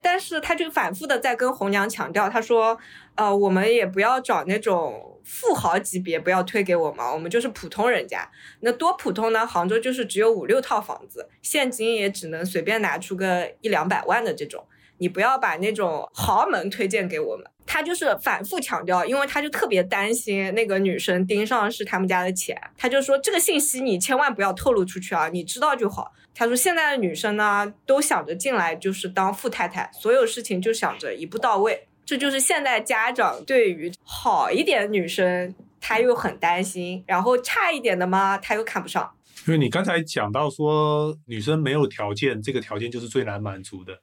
[0.00, 2.78] 但是他就反复的在跟红娘强调，他说，
[3.16, 8.30] 呃，我们也不要找那种富豪级别，不要推给我们，我们就是普通人家。
[8.60, 9.46] 那多普通呢？
[9.46, 14.64] 杭州就是只有五六套房子，现金也只能随便拿出个一两百万的这种。
[14.98, 17.44] 你不要把那种豪门推荐给我们。
[17.70, 26.10] 他就是反复强调，因为他就特别担心那个女生盯上是他们家的钱，他就说这个信息你千万不要透露出去啊，你知道就好。
[26.34, 39.12] 他说现在的女生呢，都想着进来就是当富太太，所有事情就想着一步到位，这就是现在家长对于好一点的女生他又很担心，然后差一点的嘛他又看不上。
[39.46, 44.00] 因为你刚才讲到说女生没有条件，这个条件就是最难满足的。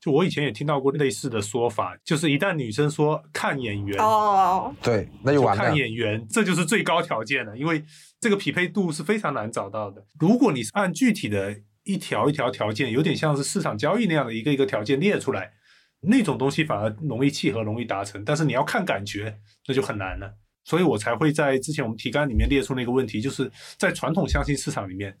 [0.00, 5.62] 就我以前也听到过类似的说法，就是一旦女生说看眼缘哦，对，那就完了。
[5.62, 7.84] 看眼缘，这就是最高条件了，因为
[8.18, 10.02] 这个匹配度是非常难找到的。
[10.18, 15.52] 如果你是按具体的一条一条条件，有点像是市场交易那样的一个一个条件列出来，
[16.00, 18.24] 那种东西反而容易契合，容易达成。
[18.24, 20.34] 但是你要看感觉，那就很难了。
[20.64, 25.14] 所以我才会在之前我们提纲里面列出那个问题，就是在传统相亲市场里面。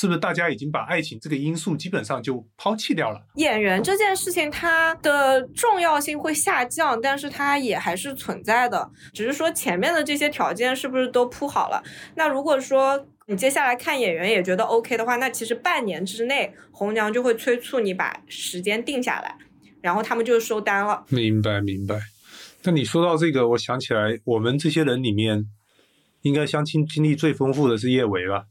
[0.00, 3.20] 是不是大家已经把爱情这个因素基本上就抛弃掉了？
[3.34, 11.82] 演员这件事情，它的重要性会下降，但是它也还是存在的，只是说前面的这些条件是不是都铺好了？
[12.14, 19.36] 那如果说你接下来看演员也觉得 OK 的话，那其实半年之内红娘就会催促你把时间定下来，
[19.82, 21.04] 然后他们就收单了。
[21.10, 22.00] 明白明白。
[22.62, 25.44] 那你说到这个，我想起来，我们这些人里面，
[26.22, 28.44] 应该相亲经历最丰富的是叶维吧？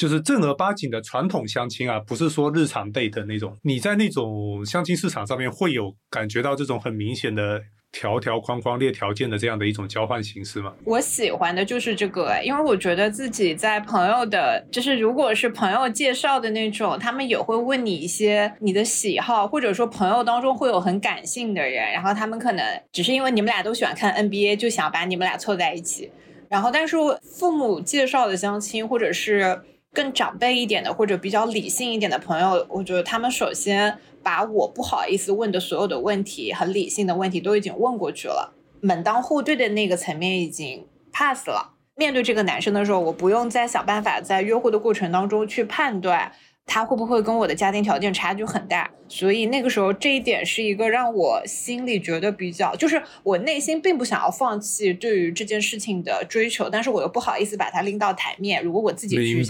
[0.00, 3.54] 就是正儿八经的传统相亲啊，不是说日常 date 那种。
[3.60, 7.60] 你在那种相亲市场上面会有感觉到这种很明显的
[7.92, 10.72] 条条框框列条件的这样的一种交换形式吗？
[10.84, 26.10] 我喜欢的就是这个，因为我觉得自己在朋友的，就是如果是朋友介绍的那种，他们也会问你一些你的喜好，或者说朋友当中会有很感性的人，然后他们可能只是因为你们俩都喜欢看 NBA，就想把你们俩凑在一起。
[26.48, 29.60] 然后，但是父母介绍的相亲，或者是。
[29.92, 41.74] 更长辈一点的或者比较理性一点的朋友，我觉得他们首先把我不好意思问的所有的问题，很理性的问题都已经问过去了，门当户对的那个层面已经 pass 了。
[41.96, 46.32] 面对这个男生的时候，我不用再想办法在约会的过程当中去判断。
[46.66, 48.88] 他会不会跟我的家庭条件差距很大？
[49.08, 58.62] 所以那个时候这一点是一个让我心里觉得比较，就是我内心并不想要放弃对于这件事情的追求，但是我又不好意思把它拎到台面。
[58.62, 59.44] 如果我自己去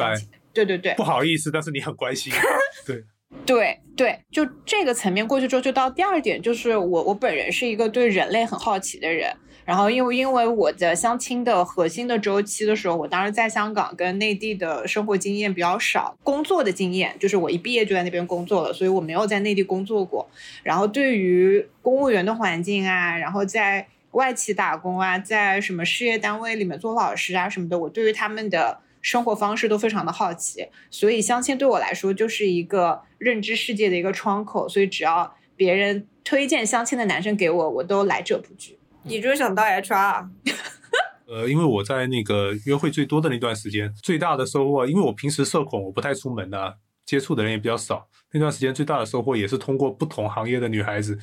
[0.52, 2.32] 对对对，不好意思，但是你很关心，
[2.86, 3.04] 对
[3.44, 9.30] 对对，就这个层面过去之后，就到第二点，就是我我本人是一个对人类很好奇的人。
[9.70, 20.28] 然后，因为因为我的相亲的核心的周期的时候，我当时在香港跟内地的生活经验比较少，工作的经验就是我一毕业就在那边工作了，所以我没有在内地工作过。
[20.64, 30.66] 然后对于公务员的环境啊，然后在外企打工啊，在什么事业单位里面做老师啊什么的，我对于他们的生活方式都非常的好奇。
[30.90, 34.68] 所以相亲对我来说就是一个认知世界的一个窗口。
[34.68, 38.79] 所以只要别人推荐相亲的男生给我，我都来者不拒。
[39.10, 40.28] 你就想当 HR？
[41.26, 48.08] 呃，因为我在那个约会最多的那段时间，最大的收获，因为我平时社恐，我不太出门的，接触的人也比较少。
[48.32, 51.18] 那段时间最大的收获也是通过不同行业的女孩子。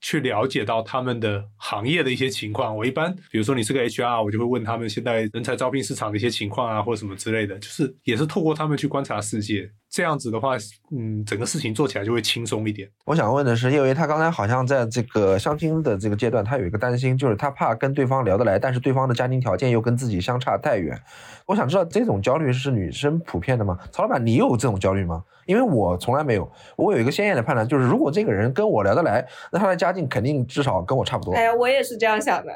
[0.00, 2.76] 去了解到他们的行业的一些情况。
[2.76, 9.68] 我一般，比如说你是个 HR，我就会问他们现在人才招聘市场的一些情况啊，或者什么之类的，就是也是透过他们去观察世界。
[9.90, 10.56] 这样子的话，
[10.90, 12.88] 嗯，整个事情做起来就会轻松一点。
[13.06, 21.00] 我想问的是，因为他刚才好像在这个相亲的这个阶段，他有一个担心，就是他怕跟对方聊得来，但是对方的家庭条件又跟自己相差太远。
[21.46, 23.78] 我想知道这种焦虑是女生普遍的吗？
[23.90, 25.24] 曹老板，你有这种焦虑吗？
[25.46, 26.50] 因为我从来没有。
[26.76, 31.32] 我有一个鲜艳的判断，就是如果这个人跟我聊得来，那他的家境肯定至少跟我差不多。
[31.32, 32.52] 哎呀，我也是这样想的。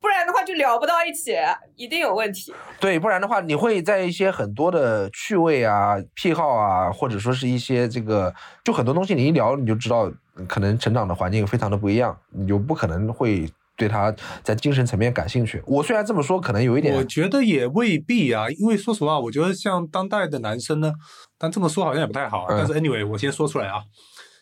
[0.00, 1.36] 不然的话就聊不到一起，
[1.76, 2.54] 一定有问题。
[2.80, 8.34] 对，不然的话你会在一些很多的趣味啊、癖好啊，或者说是一些这个，
[8.64, 10.10] 就很多东西你一聊你就知道，
[10.48, 13.46] 可能成长的环境非常的不一样，你就不可能会
[13.76, 15.62] 对他在精神层面感兴趣。
[15.66, 20.92] 我虽然这么说，可能有一点，我觉得也未必啊，因为说实话，我觉得像当代的男生呢，
[21.38, 22.46] 但这么说好像也不太好。
[22.48, 23.82] 但是 anyway，我先说出来啊，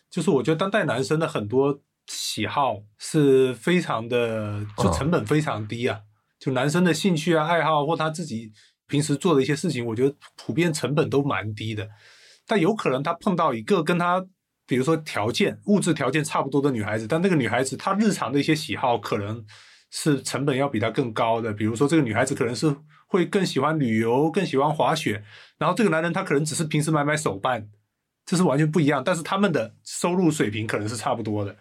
[0.09, 1.79] 就是我觉得当代男生的很多。
[2.09, 6.01] 喜好是非常的，就成本非常低啊。
[6.39, 8.51] 就男生的兴趣啊、爱好或他自己
[8.87, 11.87] 平时做的一些事情，我觉得普遍成本都蛮低的。
[12.47, 14.25] 但有可能他碰到一个跟他，
[14.65, 19.45] 比如说条件、物质条件差不多的女孩子，但那个女孩子她日常的一些喜好可能
[19.91, 21.53] 是成本要比他更高的。
[21.53, 25.23] 比如说这个女孩子可能是会更喜欢旅游、更喜欢滑雪，
[25.59, 27.69] 然后这个男人他可能只是平时买买手办，
[28.25, 29.03] 这是完全不一样。
[29.03, 31.55] 但是他们的收入水平可能是差不多的。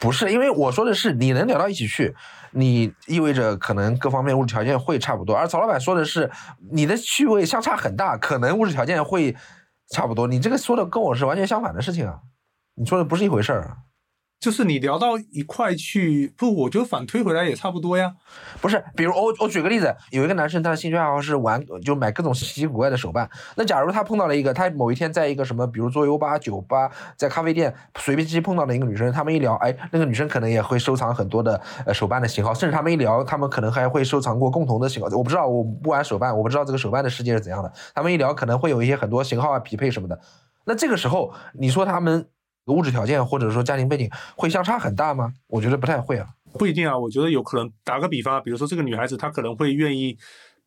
[0.00, 2.14] 不是，因为我说的是你能聊到一起去，
[2.52, 5.34] 你意味着可能各方面物质条件会差不多。
[5.34, 6.30] 而曹老板说的是
[6.70, 9.36] 你的趣味相差很大，可能物质条件会
[9.90, 10.26] 差不多。
[10.26, 12.20] 你这个说的跟我是完全相反的事情啊，
[12.74, 13.76] 你说的不是一回事儿。
[14.40, 18.14] 就是你聊到一块去，不，我觉得反推回来也差不多呀。
[18.60, 23.28] 不是，比如我我举个例子，有一个男生他的兴趣爱好是玩，就买各种稀奇古怪的手办。
[23.56, 35.08] 那假如他碰到了一个，他某一天在一个什么，比如桌游吧、酒吧，在咖啡店随便机碰到了一个女生，他们一聊，哎，那个女生可能也会收藏很多的呃手办的型号，甚至他们一聊，他们可能还会收藏过共同的型号。
[35.16, 37.72] 我不知道，我不玩手办，我不知道这个手办的世界是怎样的。
[37.92, 40.20] 他们一聊，可能会有一些很多型号啊匹配什么的。
[40.64, 42.28] 那这个时候，你说他们？
[42.72, 45.32] 物质条件或者说家庭背景会相差很大吗？
[45.46, 46.26] 我觉得不太会啊，
[46.58, 46.96] 不一定啊。
[46.96, 50.16] 我觉得有可能，打个比方，比如说这个女孩子她可能会愿意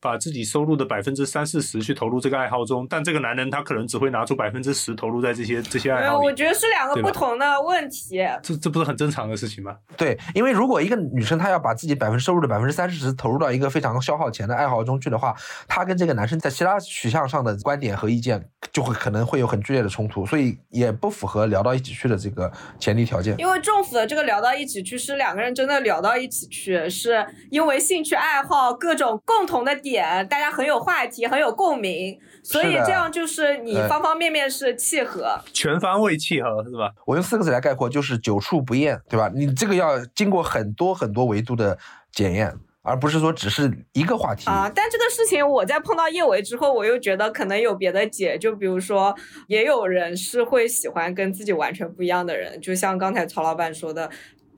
[0.02, 6.26] 把自己收入的百分之三四十去投入这个爱好中，但这个男人他可能只会拿出百分之十投入在这些这些爱好里。
[6.26, 8.20] 我觉得是两个不同的问题。
[8.42, 9.78] 这这不是很正常的事情吗？
[9.96, 15.36] 对，因为如果一个女生她要把自己百分收入的百分之三四十投入到一个非常消耗钱的爱好中去的话，
[15.68, 18.44] 她跟这个男生在其他取向上的观点和意见
[18.74, 23.36] 就会可能会有很剧烈的冲突，所以也不符合聊到一起去的这个前提条件。
[23.38, 35.40] 因为政府的这个聊到一起去，是两个人真的聊到一起去，是因为兴趣爱好各种共同的点，大家很有话题，很有共鸣，所以这样就是你方方面面是契合。
[35.54, 36.92] 全方位契合是吧？
[37.06, 39.32] 我用四个字来概括，就是久处不厌，对吧？
[39.34, 41.78] 你这个要经过很多很多维度的
[42.12, 44.50] 检验，而不是说只是一个话题。
[44.50, 49.16] 啊，但这个事情我在碰到叶维之后，我又觉得可能有别的解，就比如说，
[49.48, 54.10] 也有人是会喜欢跟自己完全不一样的人，就像刚才曹老板说的，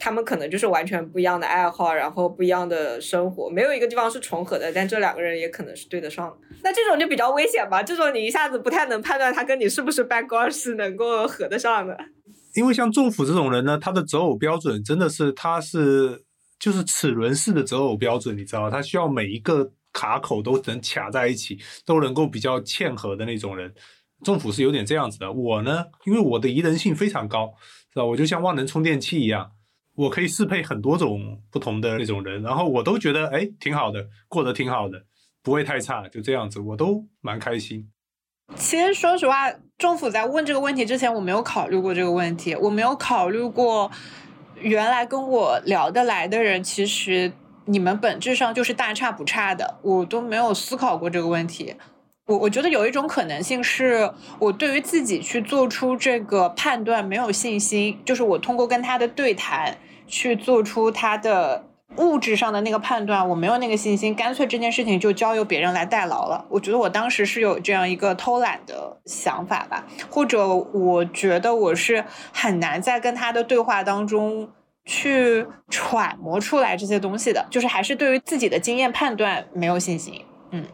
[0.03, 6.37] 他们可能就是完全不一样的爱好，然后不一样的生活，没有一个地方是重合的，但这两个人也可能是对得上。
[6.61, 11.97] 那这种就比较危险吧，这种你一下子不太能判断他跟你是不是掰瓜是能够合得上的。
[12.53, 16.25] 因为像仲甫这种人呢，他的择偶标准真的是他是
[16.59, 18.69] 就是齿轮式的择偶标准，你知道？
[18.69, 23.73] 他需要每一个卡口都能卡在一起，都能够比较嵌合的那种人。
[24.21, 25.31] 仲甫是有点这样子的。
[25.31, 27.53] 我呢，因为我的宜人性非常高，
[27.93, 28.03] 是吧？
[28.03, 29.51] 我就像万能充电器一样，
[29.95, 35.05] 我可以适配很多种不同的那种人，然后我都觉得哎挺好的，过得挺好的，
[35.43, 37.89] 不会太差，就这样子，我都蛮开心。
[38.55, 43.89] 其实说实话，政府在问这个问题之前，我没有考虑过这个问题，我没有考虑过
[44.59, 47.31] 原来跟我聊得来的人，其实
[47.65, 51.75] 你们本质上就是大差不差的，我都没有思考过这个问题。
[52.25, 54.09] 我我觉得有一种可能性是
[54.39, 61.65] 我对于自己去做出这个判断没有信心，就是我通过跟他的对谈去做出他的
[61.97, 66.45] 物质上的那个判断，我没有那个信心，干脆这件事情就交由别人来代劳了。
[66.49, 74.49] 我觉得我当时是有这样一个偷懒的想法吧，或者我觉得我是很难在跟他的对话当中
[74.85, 80.25] 去揣摩出来这些东西的，就是还是对于自己的经验判断没有信心。
[80.51, 80.65] 嗯，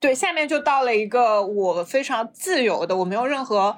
[0.00, 3.76] 对，下面就到了一个我非常自由的，我没有任何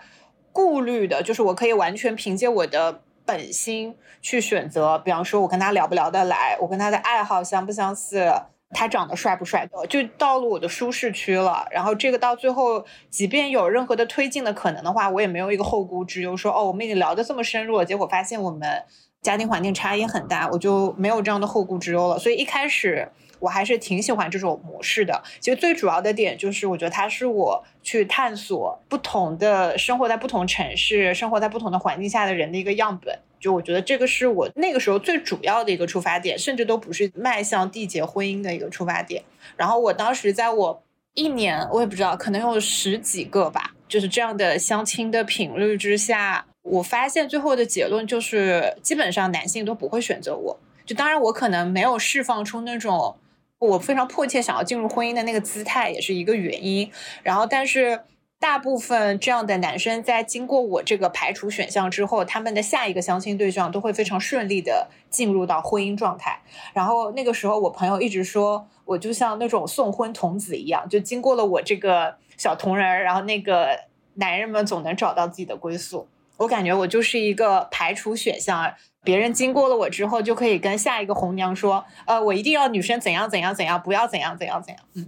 [0.53, 8.31] 顾虑的，就是我可以完全凭借我的本心去选择，比方说我跟他聊不聊得来，我跟他的爱好相不相似，
[8.73, 11.67] 他长得帅不帅，就到了我的舒适区了。
[11.71, 18.85] 然后这个到最后，即便有任何的推进的可能的话，我也没有一个后顾之忧，说哦，我们已经聊得这么深入了，结果发现我们
[19.23, 22.19] 家庭环境差异很大，我就没有这样的后顾之忧了。
[22.19, 23.09] 所以一开始。
[23.41, 25.21] 我还是挺喜欢这种模式的。
[25.41, 33.19] 其实最主要的点就是，我觉得它是我去探索不同的生活在不同城市、生活在不同的环境下的人的一个样本。
[33.41, 39.23] 就我觉得这个是我那个时候最主要的一个出发点，甚至都不是迈向缔结婚姻的一个出发点。
[39.57, 40.83] 然后我当时在我
[41.15, 50.61] 一年，我也不知道，可能有十几个吧，就是这样的相亲的频率之下，我发现最后的结论就是，基本上男性都不会选择我。
[50.85, 53.17] 就当然，我可能没有释放出那种。
[53.61, 56.91] 我非常迫切想要进入婚姻的那个姿态也是一个原因，
[57.23, 58.01] 然后但是
[58.39, 66.41] 大部分这样的男生在经过我这个排除选项之后，他们的下一个相亲对象都会非常顺利的进入到婚姻状态。
[66.73, 73.79] 然后那个时候我朋友一直说我就像那种送婚童子一样，就经过了我这个小铜人，然后那个
[74.15, 76.09] 男人们总能找到自己的归宿。
[76.41, 78.75] 我感觉我就是一个排除选项。
[79.03, 85.07] 别人经过了我之后，就可以跟下一个红娘说：“呃，我一定要女生怎样怎样怎样，不要怎样怎样怎样。”嗯，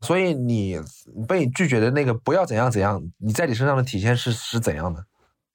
[0.00, 0.80] 所以你
[1.28, 5.04] 被拒绝的那个不要怎样怎样，你在你身上的体现是是怎样的？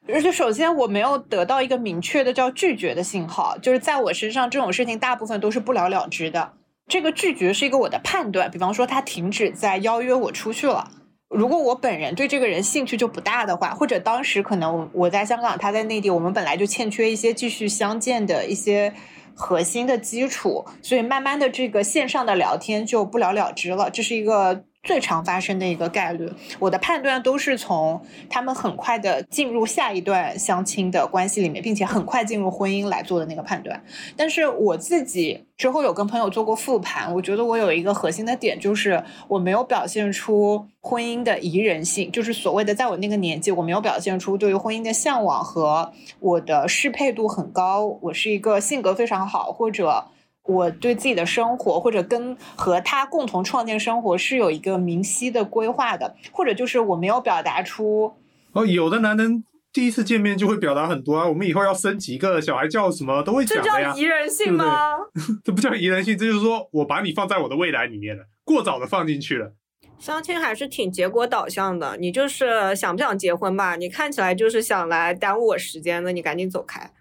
[0.07, 6.53] 而且首先我没有得到一个明确的叫拒绝的信号，就是在我身上这种事情大部分都是不了了之的。
[6.87, 10.91] 这个拒绝是一个我的判断，比方说他停止在邀约我出去了。
[11.31, 18.93] 如果我本人对这个人兴趣就不大的话，或者当时可能我在香港，他在内地，我们本来就欠缺一些继续相见的一些
[19.33, 23.89] 核心的基础，所以慢慢的这个线上的聊天就不了了之了。
[23.89, 26.31] 这是一个最常发生的一个概率。
[26.59, 33.83] 我的判断都是从他们很快的进入下一段相亲的关系里面，并且很快进入婚姻来做的那个判断。
[34.17, 47.85] 但是我自己之后有跟朋友做过复盘，我觉得我有一个核心的点，就是我没有表现出婚姻的宜人性，就是所谓的在我那个年纪，我没有表现出对于婚姻的向往和我的适配度很高。
[48.01, 50.05] 我是一个性格非常好，或者
[50.43, 58.13] 我对自己的生活或者跟和他共同创建生活是有一个明晰的规划的，或者就是我没有表达出
[58.53, 64.97] 哦，有的男人第一次见面就会表达很多啊，我们以后要生几个小孩叫什么都会这讲的呀叫宜，人性吗？
[65.43, 68.25] 这不叫宜人性，这就是说我把你放在我的未来里面了。
[68.43, 69.53] 过早的放进去了。
[69.99, 73.75] 相亲还是挺结果导向的，你就是想不想结婚吧？
[73.75, 76.91] 你看起来就是想来耽误我时间的，你赶紧走开。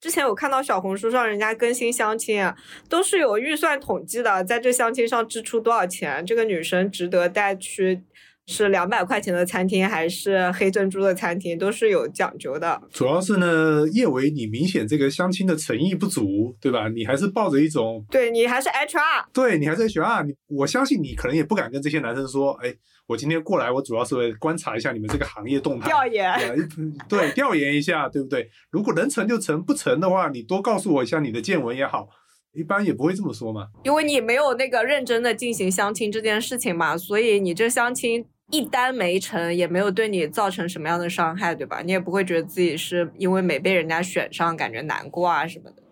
[0.00, 2.56] 之前有看到小红书上人家更新相亲啊，
[2.88, 8.02] 都是有预算统计的，在这相亲上支出多少钱，这个女生值得带去。
[8.50, 12.82] 是两百块钱的餐厅还是黑珍珠的餐厅，都是有讲究的。
[12.92, 16.88] 主要是呢，叶维，你明显这个相亲的诚意不足，对吧？
[16.88, 22.74] 你还是抱着一种，对你还是 HR，对你还是 HR，你我相信你可能也不敢跟这些男生说，哎，
[23.06, 26.68] 我今天过来，我主要是观察一下你们这个行业动态，调研，
[27.08, 28.50] 对，调研一下，对不对？
[28.70, 32.08] 如果能成就成，不成的话，你多告诉我一下你的见闻也好，
[32.52, 33.68] 一般也不会这么说嘛。
[33.84, 38.26] 因为你没有那个认真的进行相亲这件事情嘛，所以你这相亲。
[38.50, 41.82] 一单没成，也没有对你造成什么样的伤害，对吧？
[41.84, 45.82] 你也不会觉得自己是因为没被人家选上感觉难过啊什么的。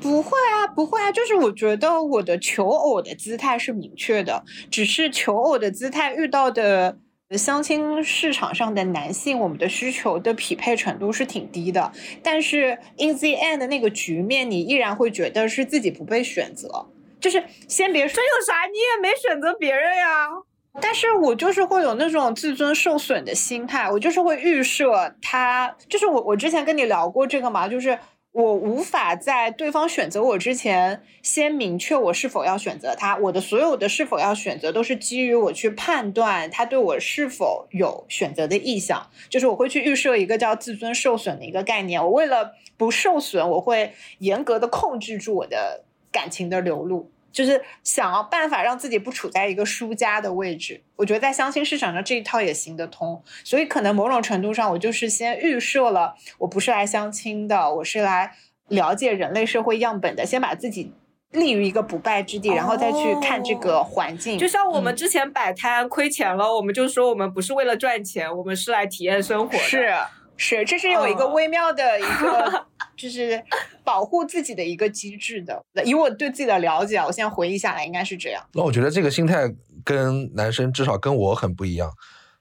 [0.00, 6.98] 不会啊，不会啊，就是我觉得我的求偶的姿态是明确的，只是求偶的姿态遇到的
[7.36, 11.92] 相亲市场上的男性，我们的需求的匹配程度是挺低的。
[12.22, 16.86] 但是 in the end 的那个局面，你依然会觉得是自己不被选择。
[17.20, 18.54] 就是先别说，这有啥？
[18.72, 20.28] 你也没选择别人呀。
[20.80, 27.98] 但是我就是会有那种自尊受损的心态，我就是会预设他，就是我我之前跟你聊过这个嘛，就是
[28.32, 47.10] 我无法在对方选择我之前先明确我是否要选择他，我的所有的是否要选择都是基于我去判断他对我是否有选择的意向，就是我会去预设一个叫自尊受损的一个概念，我为了不受损，我会严格的控制住我的感情的流露。
[47.32, 53.22] 就是想要办法让自己不处在一个输家的位置，我觉得在相亲市场上这一套也行得通。
[53.44, 58.32] 所以可能某种程度上，我就是先预设了，我不是来相亲的，我是来
[58.68, 60.92] 了解人类社会样本的，先把自己
[61.32, 64.38] 立于一个不败之地，然后再去看这个环境。
[64.38, 69.56] 就像我们之前摆摊亏钱了，我们就说我们不是为了赚钱，我们是来体验生活。
[69.58, 69.94] 是
[70.36, 72.66] 是，这是有一个微妙的一个。
[73.00, 73.42] 就是
[73.82, 78.44] 保护自己的一个机制的，以我对自己的了解，我现在回忆下来应该是这样。
[78.52, 79.50] 那我觉得这个心态
[79.82, 81.90] 跟男生至少跟我很不一样。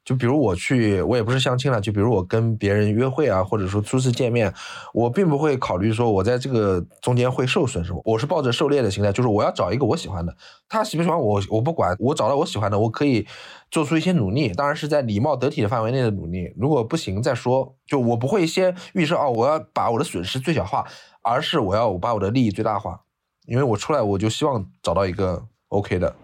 [0.09, 1.79] 就比如我去，我也不是相亲了。
[1.79, 4.51] 就比如我跟别人约会啊，或者说初次见面，
[4.91, 8.01] 我并不会考虑说我在这个中间会受损什么。
[8.03, 10.35] 我是抱着狩猎的心态，就是我要找一个我喜欢的。
[10.67, 11.95] 他喜不喜欢我，我不管。
[11.99, 13.27] 我找到我喜欢的，我可以
[13.69, 16.51] 做出一些努力，当然是在礼貌得体的范围内的努力。
[16.57, 17.75] 如果不行再说。
[17.85, 20.85] 就我不会先预设哦，我要把我的损失最小化，
[21.23, 23.01] 而是我要把我的利益最大化。
[23.47, 26.15] 因为我出来，我就希望找到一个 OK 的。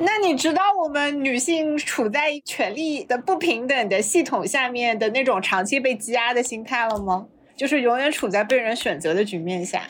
[0.00, 7.26] 那你知道我们女性处在权力的不平等的系统下面的那种长期被积压的心态了吗？
[7.56, 9.88] 就是永远处在被人选择的局面下。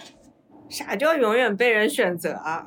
[0.68, 2.66] 啥叫永远被人选择啊？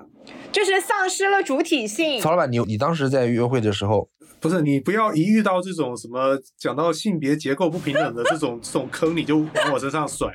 [0.52, 2.20] 就是丧失了主体性。
[2.20, 4.10] 曹老板，你你当时在约会的时候，
[4.40, 10.28] 不是你不要一遇到这种什么讲到性别结构不平等的这种这种坑，你就往我身上甩。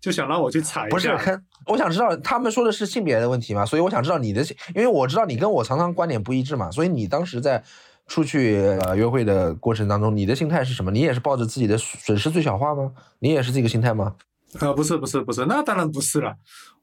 [0.00, 1.42] 就想让我去踩一下，不是坑。
[1.66, 4.42] 我想知道他们说的是性别的问题嘛，所以我想知道你的，
[4.74, 7.62] 因为我知道你跟我常常观点不一致嘛，所以你当时在
[8.06, 10.90] 出去呃约会的过程当中，你的心态是什么？
[10.90, 12.90] 你也是抱着自己的损失最小化吗？
[13.18, 14.16] 你也是这个心态吗？
[14.58, 16.34] 啊，不是不是不是，那当然不是了。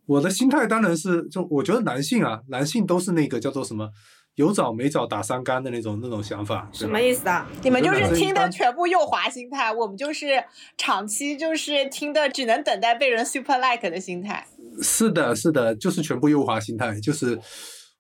[0.06, 3.90] 我的心态当然是，就我觉得男性啊，男性都是那个叫做什么？
[4.38, 7.50] 有找没找打三竿的那种那种想法，什么意思啊？
[7.64, 10.44] 你们就是听的全部右滑心态，我们就是
[10.78, 14.48] 长期就是听的只能等待被人 super like 的心态。
[14.80, 17.36] 是的，是的，就是全部右滑心态，就是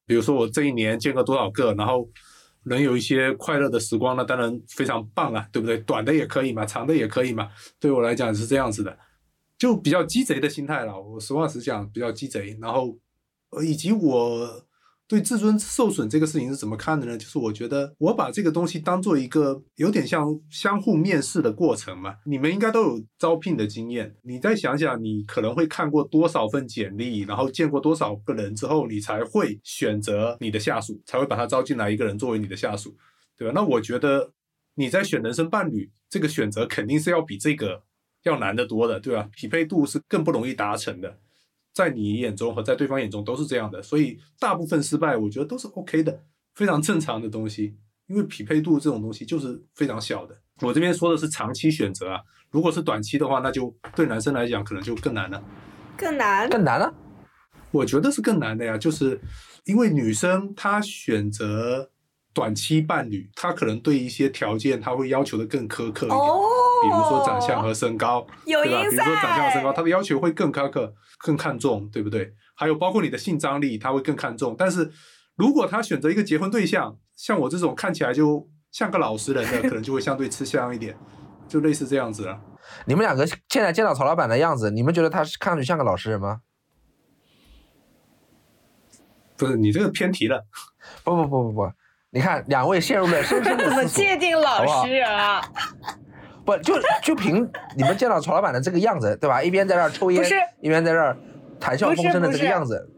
[0.05, 2.07] 比如说我这一年见过多少个，然后
[2.65, 5.79] 能有一些快乐的时光，那当然非常棒啊，对不对？
[5.79, 7.49] 短的也可以嘛，长的也可以嘛。
[7.79, 8.95] 对我来讲是这样子的，
[9.57, 11.01] 就比较鸡贼的心态了。
[11.01, 12.95] 我实话实讲，比较鸡贼，然后
[13.63, 14.66] 以及我。
[15.07, 17.17] 对自尊受损这个事情是怎么看的呢？
[17.17, 22.15] 就是我觉得我把这个东西当做一个有点像相互面试的过程嘛。
[22.25, 32.93] 你们应该都有招聘的经验，你再想想，你可能会看过多少份简历，然后见过多少个人之后，你才会选择你的下属，才会把他招进来一个人作为你的下属，
[33.37, 33.53] 对吧？
[33.55, 34.33] 那我觉得
[34.75, 37.81] 你在选人生伴侣这个选择肯定是要比这个
[38.23, 39.29] 要难得多的，对吧？
[39.33, 41.17] 匹配度是更不容易达成的。
[41.77, 46.23] 在你眼中和在对方眼中都是这样的，所以大部分失败，我觉得都是 OK 的，
[46.55, 47.75] 非常正常的东西。
[48.07, 50.35] 因为匹配度这种东西就是非常小的。
[50.61, 52.19] 我这边说的是长期选择啊，
[52.49, 55.43] 如果是短期的话，那就对男生来讲可能就更难了。
[55.95, 56.49] 更难？
[56.49, 56.91] 更难了？
[57.69, 59.21] 我觉得是更难的呀，就是
[59.65, 61.91] 因为女生她选择。
[62.33, 66.21] 短期伴侣，她可能对一些条件她会要求的更苛刻一点，
[66.83, 68.81] 比如说长相和身高，对吧？
[68.81, 72.33] 比如说长相和身高，他的要求会更苛刻、更看重，对不对？
[72.55, 74.55] 还有包括你的性张力，他会更看重。
[74.57, 74.91] 但是
[75.35, 80.97] 如果他选择一个结婚对象，像我这种看起来就像个老实人的，可能就会相对吃香一点，
[81.47, 82.39] 就类似这样子了。
[82.85, 86.41] 你们两个现在见到曹老板的样子，你们觉得他是看上去像个老实人吗？
[89.37, 90.47] 不是你这个偏题了，
[91.03, 91.71] 不不不不不，
[92.09, 93.85] 你看两位陷入了深深的怎么。
[93.85, 95.39] 界定老实人啊？
[96.47, 96.73] 不就
[97.03, 97.45] 就凭
[97.75, 99.43] 你们见到曹老板的这个样子，对吧？
[99.43, 100.23] 一边在那儿抽烟，
[100.61, 101.17] 一边在那儿
[101.59, 102.89] 谈笑风生的这个样子，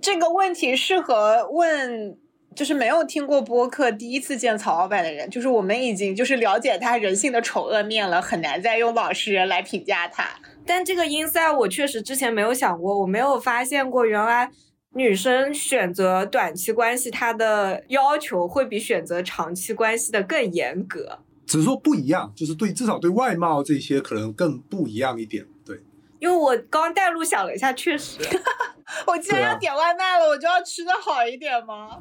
[0.00, 2.16] 这个问题适合问，
[2.56, 10.24] 就是没有听过播客、第一次见曹老板的人，就是我们已经就是了解他人性的丑恶面了，很难再用老实人来评价他。
[10.64, 14.50] 但这个 inside 我确实之前没有想过，我没有发现过，原来
[14.94, 21.18] 女生选择短期关系，她的要求会比选择长期关系的更严格。
[21.50, 25.44] 只是说不一样，就是对至少对外貌这些可能更不一样一点。
[25.66, 25.76] 对，
[26.20, 28.20] 因为我刚带路想了一下，确实，
[29.04, 31.98] 我既然要点外卖了，我就要吃的好一点吗？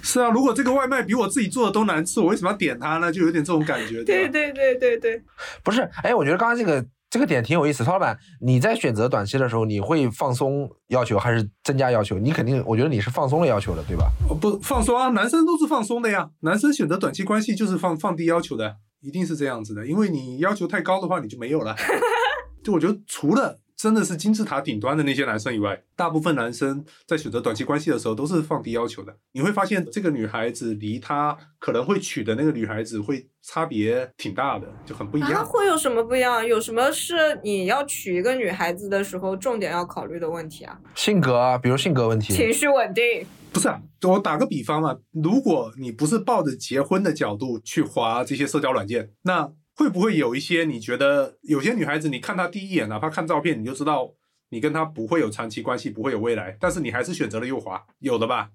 [0.00, 3.10] 是啊，如果这个外卖比我自己做的都难吃，我为什么要点它呢？
[3.10, 3.98] 就有点这种感觉。
[3.98, 5.20] 吧对对对对对。
[5.64, 5.80] 不是？
[6.04, 6.80] 哎，我觉得刚刚这个
[7.10, 7.82] 这个点挺有意思。
[7.84, 12.18] 曹老板，你在选择短期的时候，你会放松要求还是增加要求？
[12.18, 14.10] 你肯定，我觉得你是放松了要求的，对吧？
[14.28, 16.30] 哦不放松啊，男生都是放松的呀。
[16.40, 19.86] 男生选择短期关系就是放放低要求的，一定是这样子的。
[19.86, 21.74] 因为你要求太高的话，你就没有了。
[22.62, 29.16] 就我觉得，除了真的是金字塔顶端的那些男生以外，大部分男生在选择短期关系的时候都是放低要求的。
[29.30, 35.46] 你会发现，这个女孩子离他可能会娶的那个女孩子会差别挺大的，就很不一啊，样。
[35.46, 36.44] 会有什么不一样？
[36.44, 40.76] 有什么是你要娶一个女孩子的时候重点要考虑的问题啊？
[40.96, 43.24] 性格啊，比如性格问题，情绪稳定。
[43.52, 49.48] 不是啊，我打个比方嘛，如果你不是抱着结婚的角度去划这些社交软件，那
[49.78, 54.12] 会不会有一些你觉得有些女孩子，你看她第一眼，哪怕看照片，你就知道
[54.50, 58.50] 你跟她不会有长期关系，不会有未来，但是你还是选择了右滑，有的吧？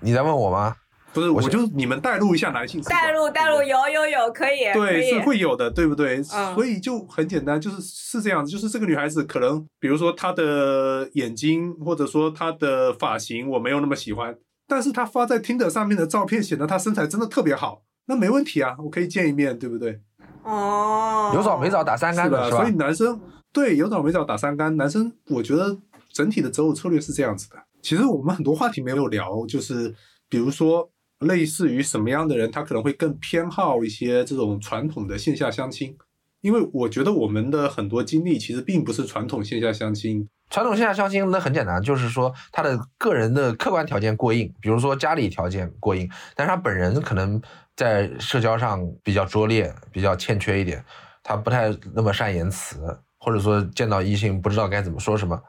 [0.00, 0.74] 你在问我吗？
[1.12, 5.20] 不是，我我就你们带入一下男性带入带入，有有有，可以对，是。
[5.20, 6.16] 会有的，对不对？
[6.32, 20.00] 嗯所以就很简单，就是是这样子，就是这个女孩子可能，比如说她的眼睛，或者说她的发型，我没有那么喜欢，但是她发在 Tinder 上面的照片显得她身材真的特别好，那没问题啊，我可以见一面，对不对？
[20.44, 22.28] 哦，有找没找打三是吧？
[22.28, 22.72] 竿的是吧所以？
[22.74, 23.20] 男生
[23.52, 25.76] 对有找没找打三杆，男生我觉得
[26.12, 27.56] 整体的择偶策略是这样子的。
[27.82, 29.94] 其实我们很多话题没有聊，就是
[30.28, 30.90] 比如说
[31.20, 35.96] 类似于什么样的人，他可能会更偏好一些这种传统的线下相亲。
[36.40, 47.40] 因为我觉得我们的很多经历其实并不是传统线下相亲，传统线下相亲那很简单，就是说他的个人的客观条件过硬，比如说家里条件过硬，但是他本人可能
[47.76, 50.84] 在社交上比较拙劣，比较欠缺一点，
[51.22, 52.76] 他不太那么善言辞，
[53.18, 55.40] 或者说见到异性不知道该怎么说什么。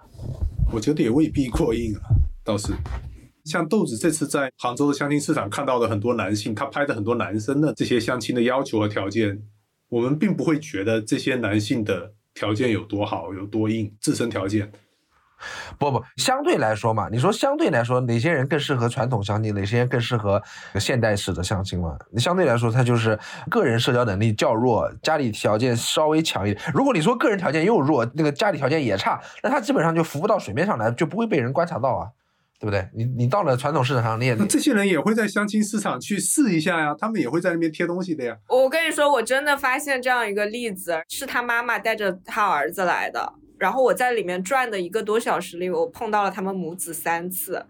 [0.72, 2.02] 我觉得也未必过硬啊，
[2.44, 2.74] 倒是。
[3.44, 9.40] 像豆子这次在杭州的相亲市场看到的很多男性，他拍的很多男生的这些相亲的要求和条件，
[9.88, 14.72] 我们并不会觉得这些男性的条件有多好、有多硬，自身条件。
[15.78, 20.42] 不不，相对来说嘛，你说相对来说，哪些人更适合传统相亲，哪些人更适合
[20.80, 21.98] 现代式的相亲嘛？
[22.12, 23.18] 你相对来说，他就是
[23.50, 26.72] 个人社交能力较弱，家里条件稍微强一点。
[26.74, 32.08] 如果你说个人条件又弱，那个家里条件也差，那他基本上就浮不到水面上来，就不会被人观察到啊，
[32.60, 32.88] 对不对？
[32.94, 38.36] 你你到了传统市场上，你也那这些人也会在相亲市场去试一下呀，他们也会在那边贴东西的呀。
[38.50, 43.34] 我跟你说，我真的发现这样一个例子，是他妈妈带着他儿子来的。
[43.66, 47.66] 然后我在里面转的一个多小时里，我碰到了他们母子三次。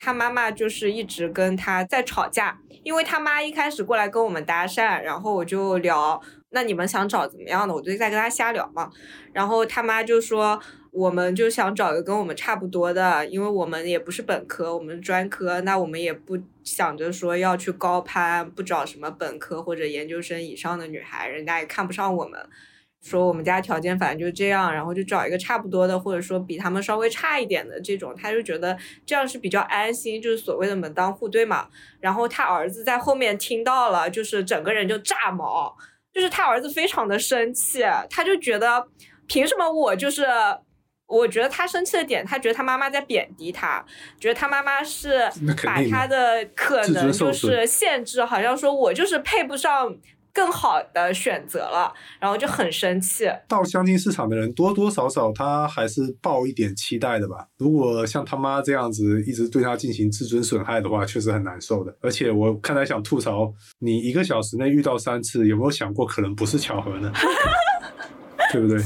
[0.00, 6.20] 他妈妈就是一直跟他在吵架，因为他妈一开始过来跟我们搭讪，然后我就聊，
[6.50, 7.72] 那你们想找怎么样的？
[7.72, 8.90] 我就在跟他瞎聊嘛。
[9.32, 22.40] 然后他妈就说，我们就想找一个跟我们差不多的，因为我们也不是本科，我们专科，那我们也不想着说要去高攀，不找什么本科或者研究生以上的女孩，人家也看不上我们。
[23.08, 28.76] 说我们家条件反正就这样，然后就找一个差不多的，或者说比他们稍微差一点的这种，他就觉得
[29.06, 31.68] 这样是比较安心，就是所谓的门当户对嘛。
[32.00, 35.76] 然后他儿子在后面听到了，就是整个人就炸毛，
[36.12, 38.88] 就是他儿子非常的生气，他就觉得
[39.28, 40.26] 凭什么我就是。
[41.08, 43.80] 我觉得他生气的点，他觉得他妈妈在贬低他，
[44.18, 45.20] 觉得他妈妈是
[45.64, 49.96] 把他的可能就是限制，好像说我就是配不上
[50.36, 53.26] 更好的选择了，然后就很生气。
[53.48, 57.48] 到相亲市场的人多多少少他还是抱一点期待的吧。
[57.56, 61.96] 如果像他妈这样子一直对他进行自尊损害的话，确实很难受的。
[62.02, 67.10] 而且我看来想吐槽，你一个小时内遇到三次，有没有想过可能不是巧合呢？
[68.52, 68.76] 对不对？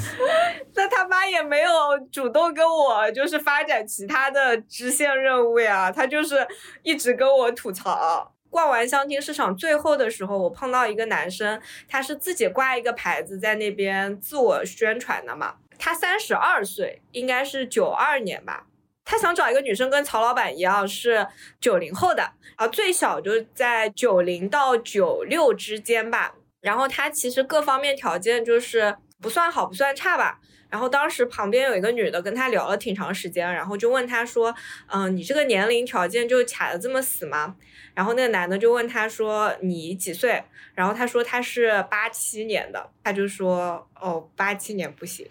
[0.77, 1.71] 那他妈也没有
[2.13, 6.47] 主动跟我就是发展其他的支线任务呀，他就是
[6.85, 8.33] 一直跟我吐槽。
[8.51, 15.55] 逛完相亲市场最后的时候，我碰到一个男生，他是自己挂一个牌子在那边自我宣传的嘛。
[15.79, 18.67] 他三十二岁，应该是九二年吧。
[19.05, 21.27] 他想找一个女生跟曹老板一样是
[21.61, 26.35] 九零后的啊，最小就在九零到九六之间吧。
[26.61, 30.41] 然后他其实各方面条件就是不算好不算差吧。
[30.71, 34.55] 然后当时旁边有一个女的跟他聊了挺长时间，然后就问他说
[34.87, 37.57] ：“嗯，你这个年龄条件就卡的这么死吗？”
[37.93, 40.43] 然后那个男的就问他说：“你几岁？”
[40.75, 45.27] 然后他说他是八七年的，他就说：“哦，八七年不行。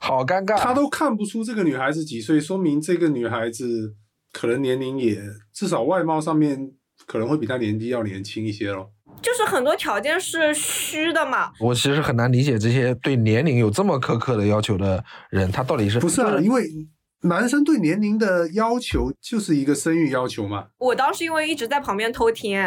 [0.00, 0.56] 好尴尬。
[0.56, 3.94] 他都看不出这个女孩子几岁，说明这个女孩子
[4.32, 5.20] 可能年龄也
[5.52, 6.72] 至少外貌上面
[7.06, 8.90] 可能会比她年纪要年轻一些咯。
[9.22, 11.52] 就是很多条件是虚的嘛。
[11.60, 16.38] 我其实很难理解这些对年龄有这么苛刻的要求的人，他到底是不是啊？
[16.40, 16.68] 因为
[17.22, 20.66] 男生对年龄的要求就是一个生育要求嘛。
[20.78, 22.58] 我当时因为一直在旁边偷听，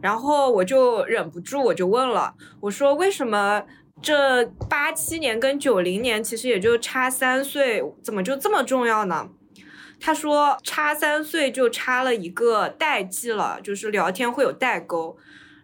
[0.00, 3.62] 然后我就忍不住我就问了，我说为什么
[4.00, 9.28] 这八七年跟九零年其实也就差三岁，怎么就这么重要呢？
[10.00, 15.16] 他说差三岁就差了一个代际了，就是聊天会有代沟。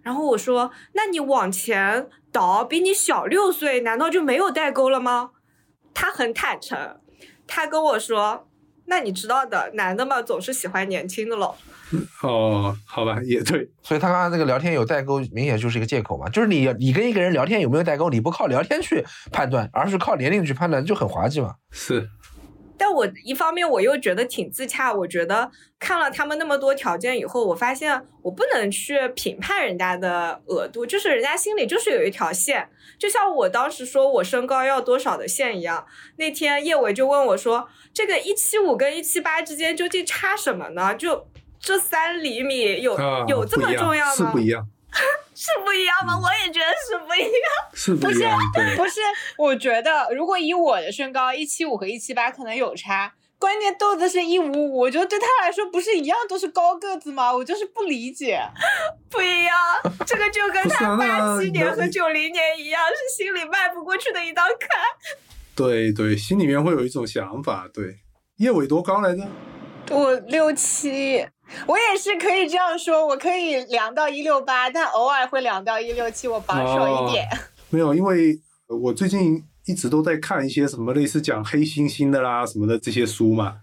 [0.03, 5.31] 然后我说：“那你往前倒，比你小六岁，难道就没有代沟了吗？”
[5.95, 6.97] 他很坦诚，
[7.47, 8.49] 他跟我说
[8.87, 11.55] ：“那你知道的，男的嘛，总是喜欢年轻的喽。
[12.25, 13.71] ”哦，好吧，也对。
[13.83, 16.29] 所以他刚刚那个聊天有代沟，明显就是一个借口嘛。
[16.31, 21.57] 就是你你跟一个人聊天有没有代沟，你不靠聊天去判断，而是靠年龄去判断，就很滑稽嘛。
[21.71, 22.09] 是。
[22.77, 32.69] 但我一方面我又觉得挺自洽，我觉得看了他们那么多条件以后，我发现我不能去评判人家的额度，就是人家心里就是有一条线，
[32.99, 35.87] 就像我当时说我身高要多少的线一样。
[36.17, 40.95] 那天叶伟就问我说：“这个一七五跟一七八之间究竟差什么呢？
[40.95, 41.27] 就
[41.61, 42.99] 这三厘米有
[43.29, 44.67] 有这么重要吗？”是不一样。
[45.35, 46.15] 是不一样吗？
[46.17, 47.31] 我也觉得是不一样。
[47.73, 48.39] 是不一样，
[48.77, 49.01] 不是，
[49.39, 57.35] 我觉得如果以我的身高一七五和一七八可能有差，关键豆子是一五五，我觉得对他来说不是一样都是高个子吗？
[57.35, 58.41] 我就是不理解，
[59.11, 59.57] 不一样，
[60.07, 64.69] 这个就跟他八七年和九零年一样，是心里迈不过去的一道坎。
[65.57, 67.69] 对对，心里面会有一种想法。
[67.73, 67.97] 对，
[68.37, 69.27] 叶伟多高来着？
[69.91, 71.27] 我六七。
[71.67, 77.27] 我也是可以这样说，我可以量到一六八，但偶尔会量到一六七，我保守一点。
[77.71, 83.59] 没有，因为我最近一直都在看一些什么类似讲黑猩猩的啦什么的这些书嘛，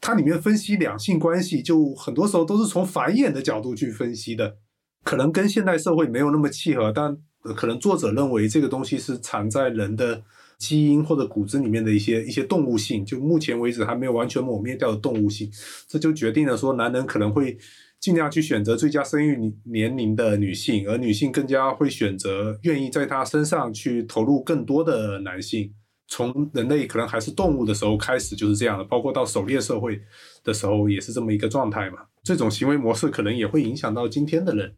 [0.00, 4.56] 它里面分析两性关系，就很多时候都是从繁衍的角度去分析的，
[5.04, 7.16] 可能跟现代社会没有那么契合，但
[7.54, 10.22] 可能作者认为这个东西是藏在人的。
[10.58, 15.50] 基因或者骨子里面的一些一些动物性，就目前为止还没有完全抹灭掉的动物性，
[15.86, 17.56] 这就决定了说男人可能会
[18.00, 25.72] 尽量去选择最佳生育年龄的女性，而女性更加会选择愿意在她身上去投入更多的男性。
[26.10, 30.00] 从人类可能还是动物的时候开始就是这样的，包括到狩猎社会
[30.42, 31.98] 的时候也是这么一个状态嘛。
[32.22, 34.74] 这种行为模式可能也会影响到今天的人，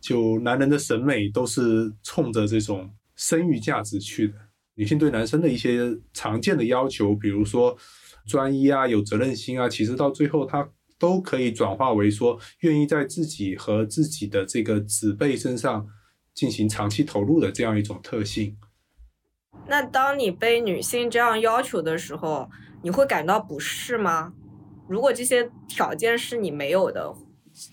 [0.00, 4.34] 就男人的审美都是冲着这种生育价值去的。
[4.78, 7.74] 女性对男生的一些常见的要求，比如说
[8.26, 10.68] 专一啊、有责任心啊，其实到最后他
[10.98, 15.86] 都可以转化为说愿意在自己和自己的这个子辈身上
[16.34, 18.54] 进行长期投入的这样一种特性。
[19.66, 22.50] 那当你被女性这样要求的时候，
[22.82, 24.34] 你会感到不适吗？
[24.86, 27.14] 如果这些条件是你没有的，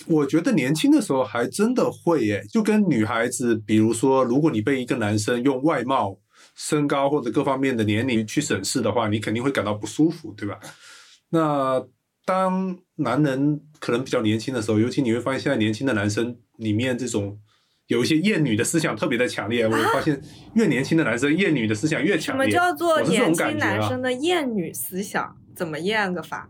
[0.08, 6.23] 我觉得年轻的时候还真的会耶，就跟女孩子，比如说，如果你被一个男生用外貌。
[6.56, 10.60] 身高或者各方面的年龄去审视的话，你肯定会感到不舒服，对吧？
[11.30, 11.84] 那
[12.26, 17.38] 当男人可能比较年轻的时候，尤其你会发现现在年轻的男生里面这种
[17.88, 19.68] 有一些厌女的思想特别的强烈。
[19.68, 20.22] 我发现
[20.54, 22.50] 越年轻的男生厌女的思想越强烈。
[22.50, 25.36] 什么叫做年轻男生的厌女思想？
[25.56, 26.50] 怎么厌个法？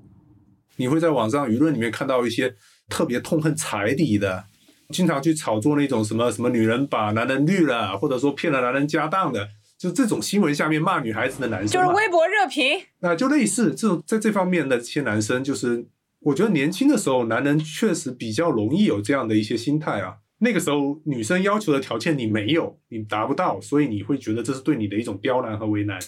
[0.75, 2.55] 你会在网上舆论里面看到一些
[2.89, 4.43] 特别痛恨彩礼的，
[4.89, 9.47] 经常去炒作那种什么什么女人把男人绿了，或者说骗了男人家当的。
[9.78, 12.80] 就这种新闻下面骂女孩子的男生，就是微博热评。
[12.99, 15.86] 那就类似这种在这方面的这些男生，就是
[16.19, 20.17] 我觉得年轻的时候，男人确实比较容易有这样的一些心态啊。
[20.39, 25.99] 那个时候女生要求的条件你没有，你达不到，所以你会觉得这是对你的一种刁难和为难。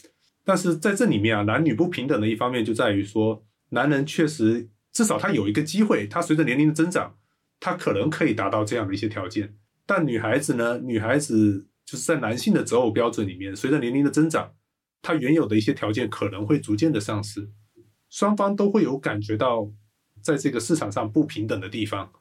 [0.45, 7.16] 但是在这里面啊，男女不平等的一方面就在于说，男人确实至少他有一个机会，他随着年龄的增长，
[7.59, 9.55] 他可能可以达到这样的一些条件。
[9.86, 11.68] 但女孩子呢，女孩子。
[11.86, 14.51] 就是在男性的择偶标准里面，随着年龄的增长，
[15.01, 17.49] 它原有的一些条件可能会逐渐的丧失，
[18.09, 19.69] 双方都会有感觉到
[20.21, 22.11] 在这个市场上不平等的地方，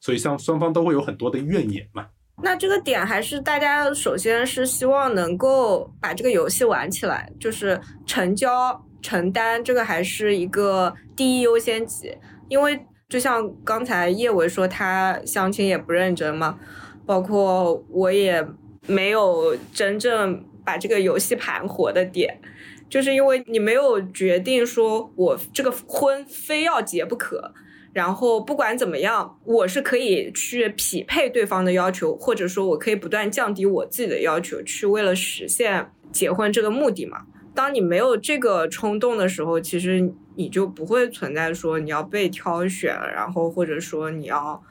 [0.00, 2.06] 所以像双方都会有很多的怨言嘛。
[2.42, 12.16] 那这个点还是大家首先是希望能够把这个游戏玩起来，就是成交承担这个还是一个第一优先级，
[12.48, 16.58] 因为就像刚才叶伟说他相亲也不认真嘛，
[17.04, 18.46] 包括我也
[18.86, 22.40] 没有真正把这个游戏盘活的点，
[22.88, 27.52] 就是因为你没有决定说我这个婚非要结不可。
[27.92, 37.26] 然后不管怎么样，我是可以去匹配对方的要求，或者说我可以不断降低我自己的要求，去为了实现结婚这个目的嘛。
[37.52, 44.62] 当你没有这个冲动的时候，其实你就不会存在说你要被挑选，然后或者说你要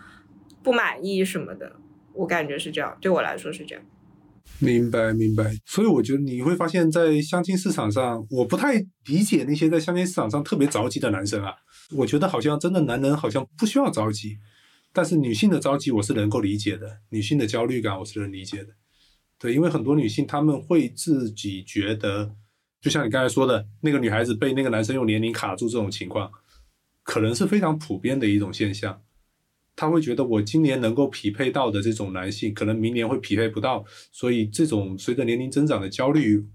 [0.63, 1.73] 不满意什么的。
[2.13, 3.83] 我感觉是这样，对我来说是这样。
[4.57, 11.53] 明白明白，所以我觉得你会发现在相亲市场上，我不太理解那些在相亲市场上特别着急的男生啊。
[11.91, 14.37] 我觉得好像真的男人好像不需要着急，
[14.91, 18.73] 但是女性的着急我是能够理解的，女性的焦虑感我是能理解的。
[19.37, 22.35] 对，因为很多女性她们会自己觉得，
[22.81, 26.29] 就像你刚才说的那个女孩子被那个男生用年龄卡住这种情况，
[27.03, 29.01] 可能是非常普遍的一种现象。
[29.79, 36.45] 他会觉得我今年能够匹配到的这种男性，可能明年会匹配不到，所以这种随着年龄增长的焦虑。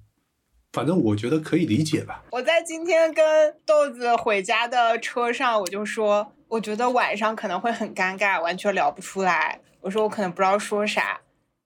[0.75, 2.23] 反正我觉得可以理解吧。
[2.33, 3.25] 我在今天跟
[3.65, 9.59] 豆子回家的车上，我就说，我觉得晚上可能会很尴尬，完全聊不出来。
[9.81, 11.19] 我说我可能不知道说啥。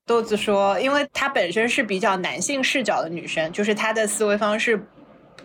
[0.06, 4.80] 豆子说，因为她本身是比较男性视角的女生，就是她的思维方式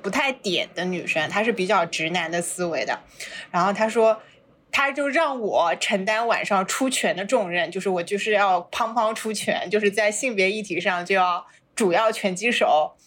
[0.04, 3.00] 不太点的女生，她是比较直男的思维的。
[3.50, 4.22] 然后她说，
[4.74, 12.98] 他就让我承担晚上出拳的重任，就是我就是要砰砰出拳，就是在性别议题上就要主要拳击手。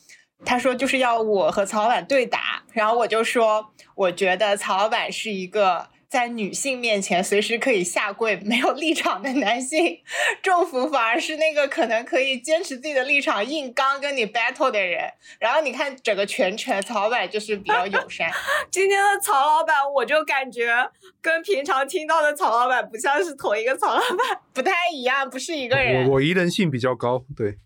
[0.44, 5.88] 他说就是要我和曹老板对打，然后我就说，我觉得曹老板是一个。
[6.16, 10.00] 在女性面前随时可以下跪、没有立场的男性，
[10.42, 15.12] 政府反而是那个可能可以坚持自己的立场、硬刚跟你 battle 的人。
[15.38, 18.30] 然后你看整个全程，曹老板就是比较友善。
[18.72, 20.74] 今天的曹老板，我就感觉
[21.20, 26.08] 跟平常听到的曹老板不像是同一个曹老板， 不太一样，不是一个人。
[26.08, 27.58] 我我宜人性比较高，对。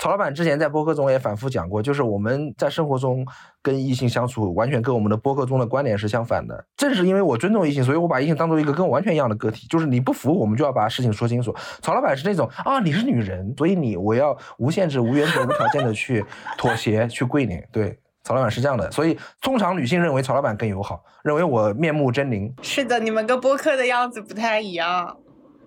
[0.00, 3.24] 曹老板之前在播客中也反复讲过，就是我们在生活中。
[3.62, 6.66] 跟异性相处，完全跟我们的播客中的观点是相反的。
[6.76, 9.66] 正是因为我尊重异性，所以我把异性当做一个跟我完全一样的个体。
[9.68, 11.54] 就是你不服，我们就要把事情说清楚。
[11.80, 16.24] 曹老板是那种啊，你是女人，所以你我要无限制、无原则、无条件的去
[16.58, 17.62] 妥协、去跪你。
[17.70, 18.90] 对，曹老板是这样的。
[18.90, 22.52] 所以通常女性认为曹老板更友好，认为我面目狰狞。
[22.62, 25.16] 是的，你们跟播客的样子不太一样。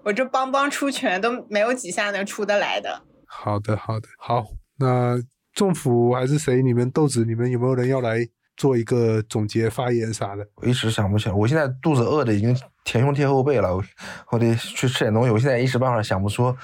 [0.03, 3.01] 我这帮帮出拳都没有几下能出得来的。
[3.25, 4.43] 好的，好的，好，
[4.77, 5.17] 那。
[5.55, 6.61] 政府还是谁？
[6.61, 8.19] 你们豆子，你们有没有人要来
[8.55, 10.45] 做一个总结发言啥的？
[10.55, 13.83] 我一时想不起来，我现在肚子饿的已经前胸贴后背了，我
[14.29, 15.31] 我得去吃点东西。
[15.31, 16.55] 我现在一时半会儿想不出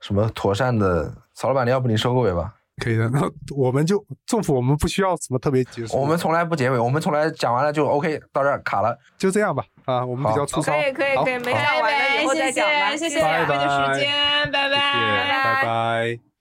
[0.00, 1.12] 什么妥善的。
[1.34, 2.54] 曹老板，你要不你收个尾吧？
[2.82, 3.20] 可以的，那
[3.54, 5.98] 我们就政府，我们不需要什么特别结束。
[5.98, 9.64] 我们从来不结尾，我们从来讲完了就 OK，到这儿卡了，就这样吧。
[9.86, 10.72] 啊，我们比较粗糙。
[10.72, 12.94] 可以可以可以，没讲完的以后再讲吧。
[12.96, 14.12] 谢谢两位的时间，
[14.52, 16.35] 拜拜，拜拜。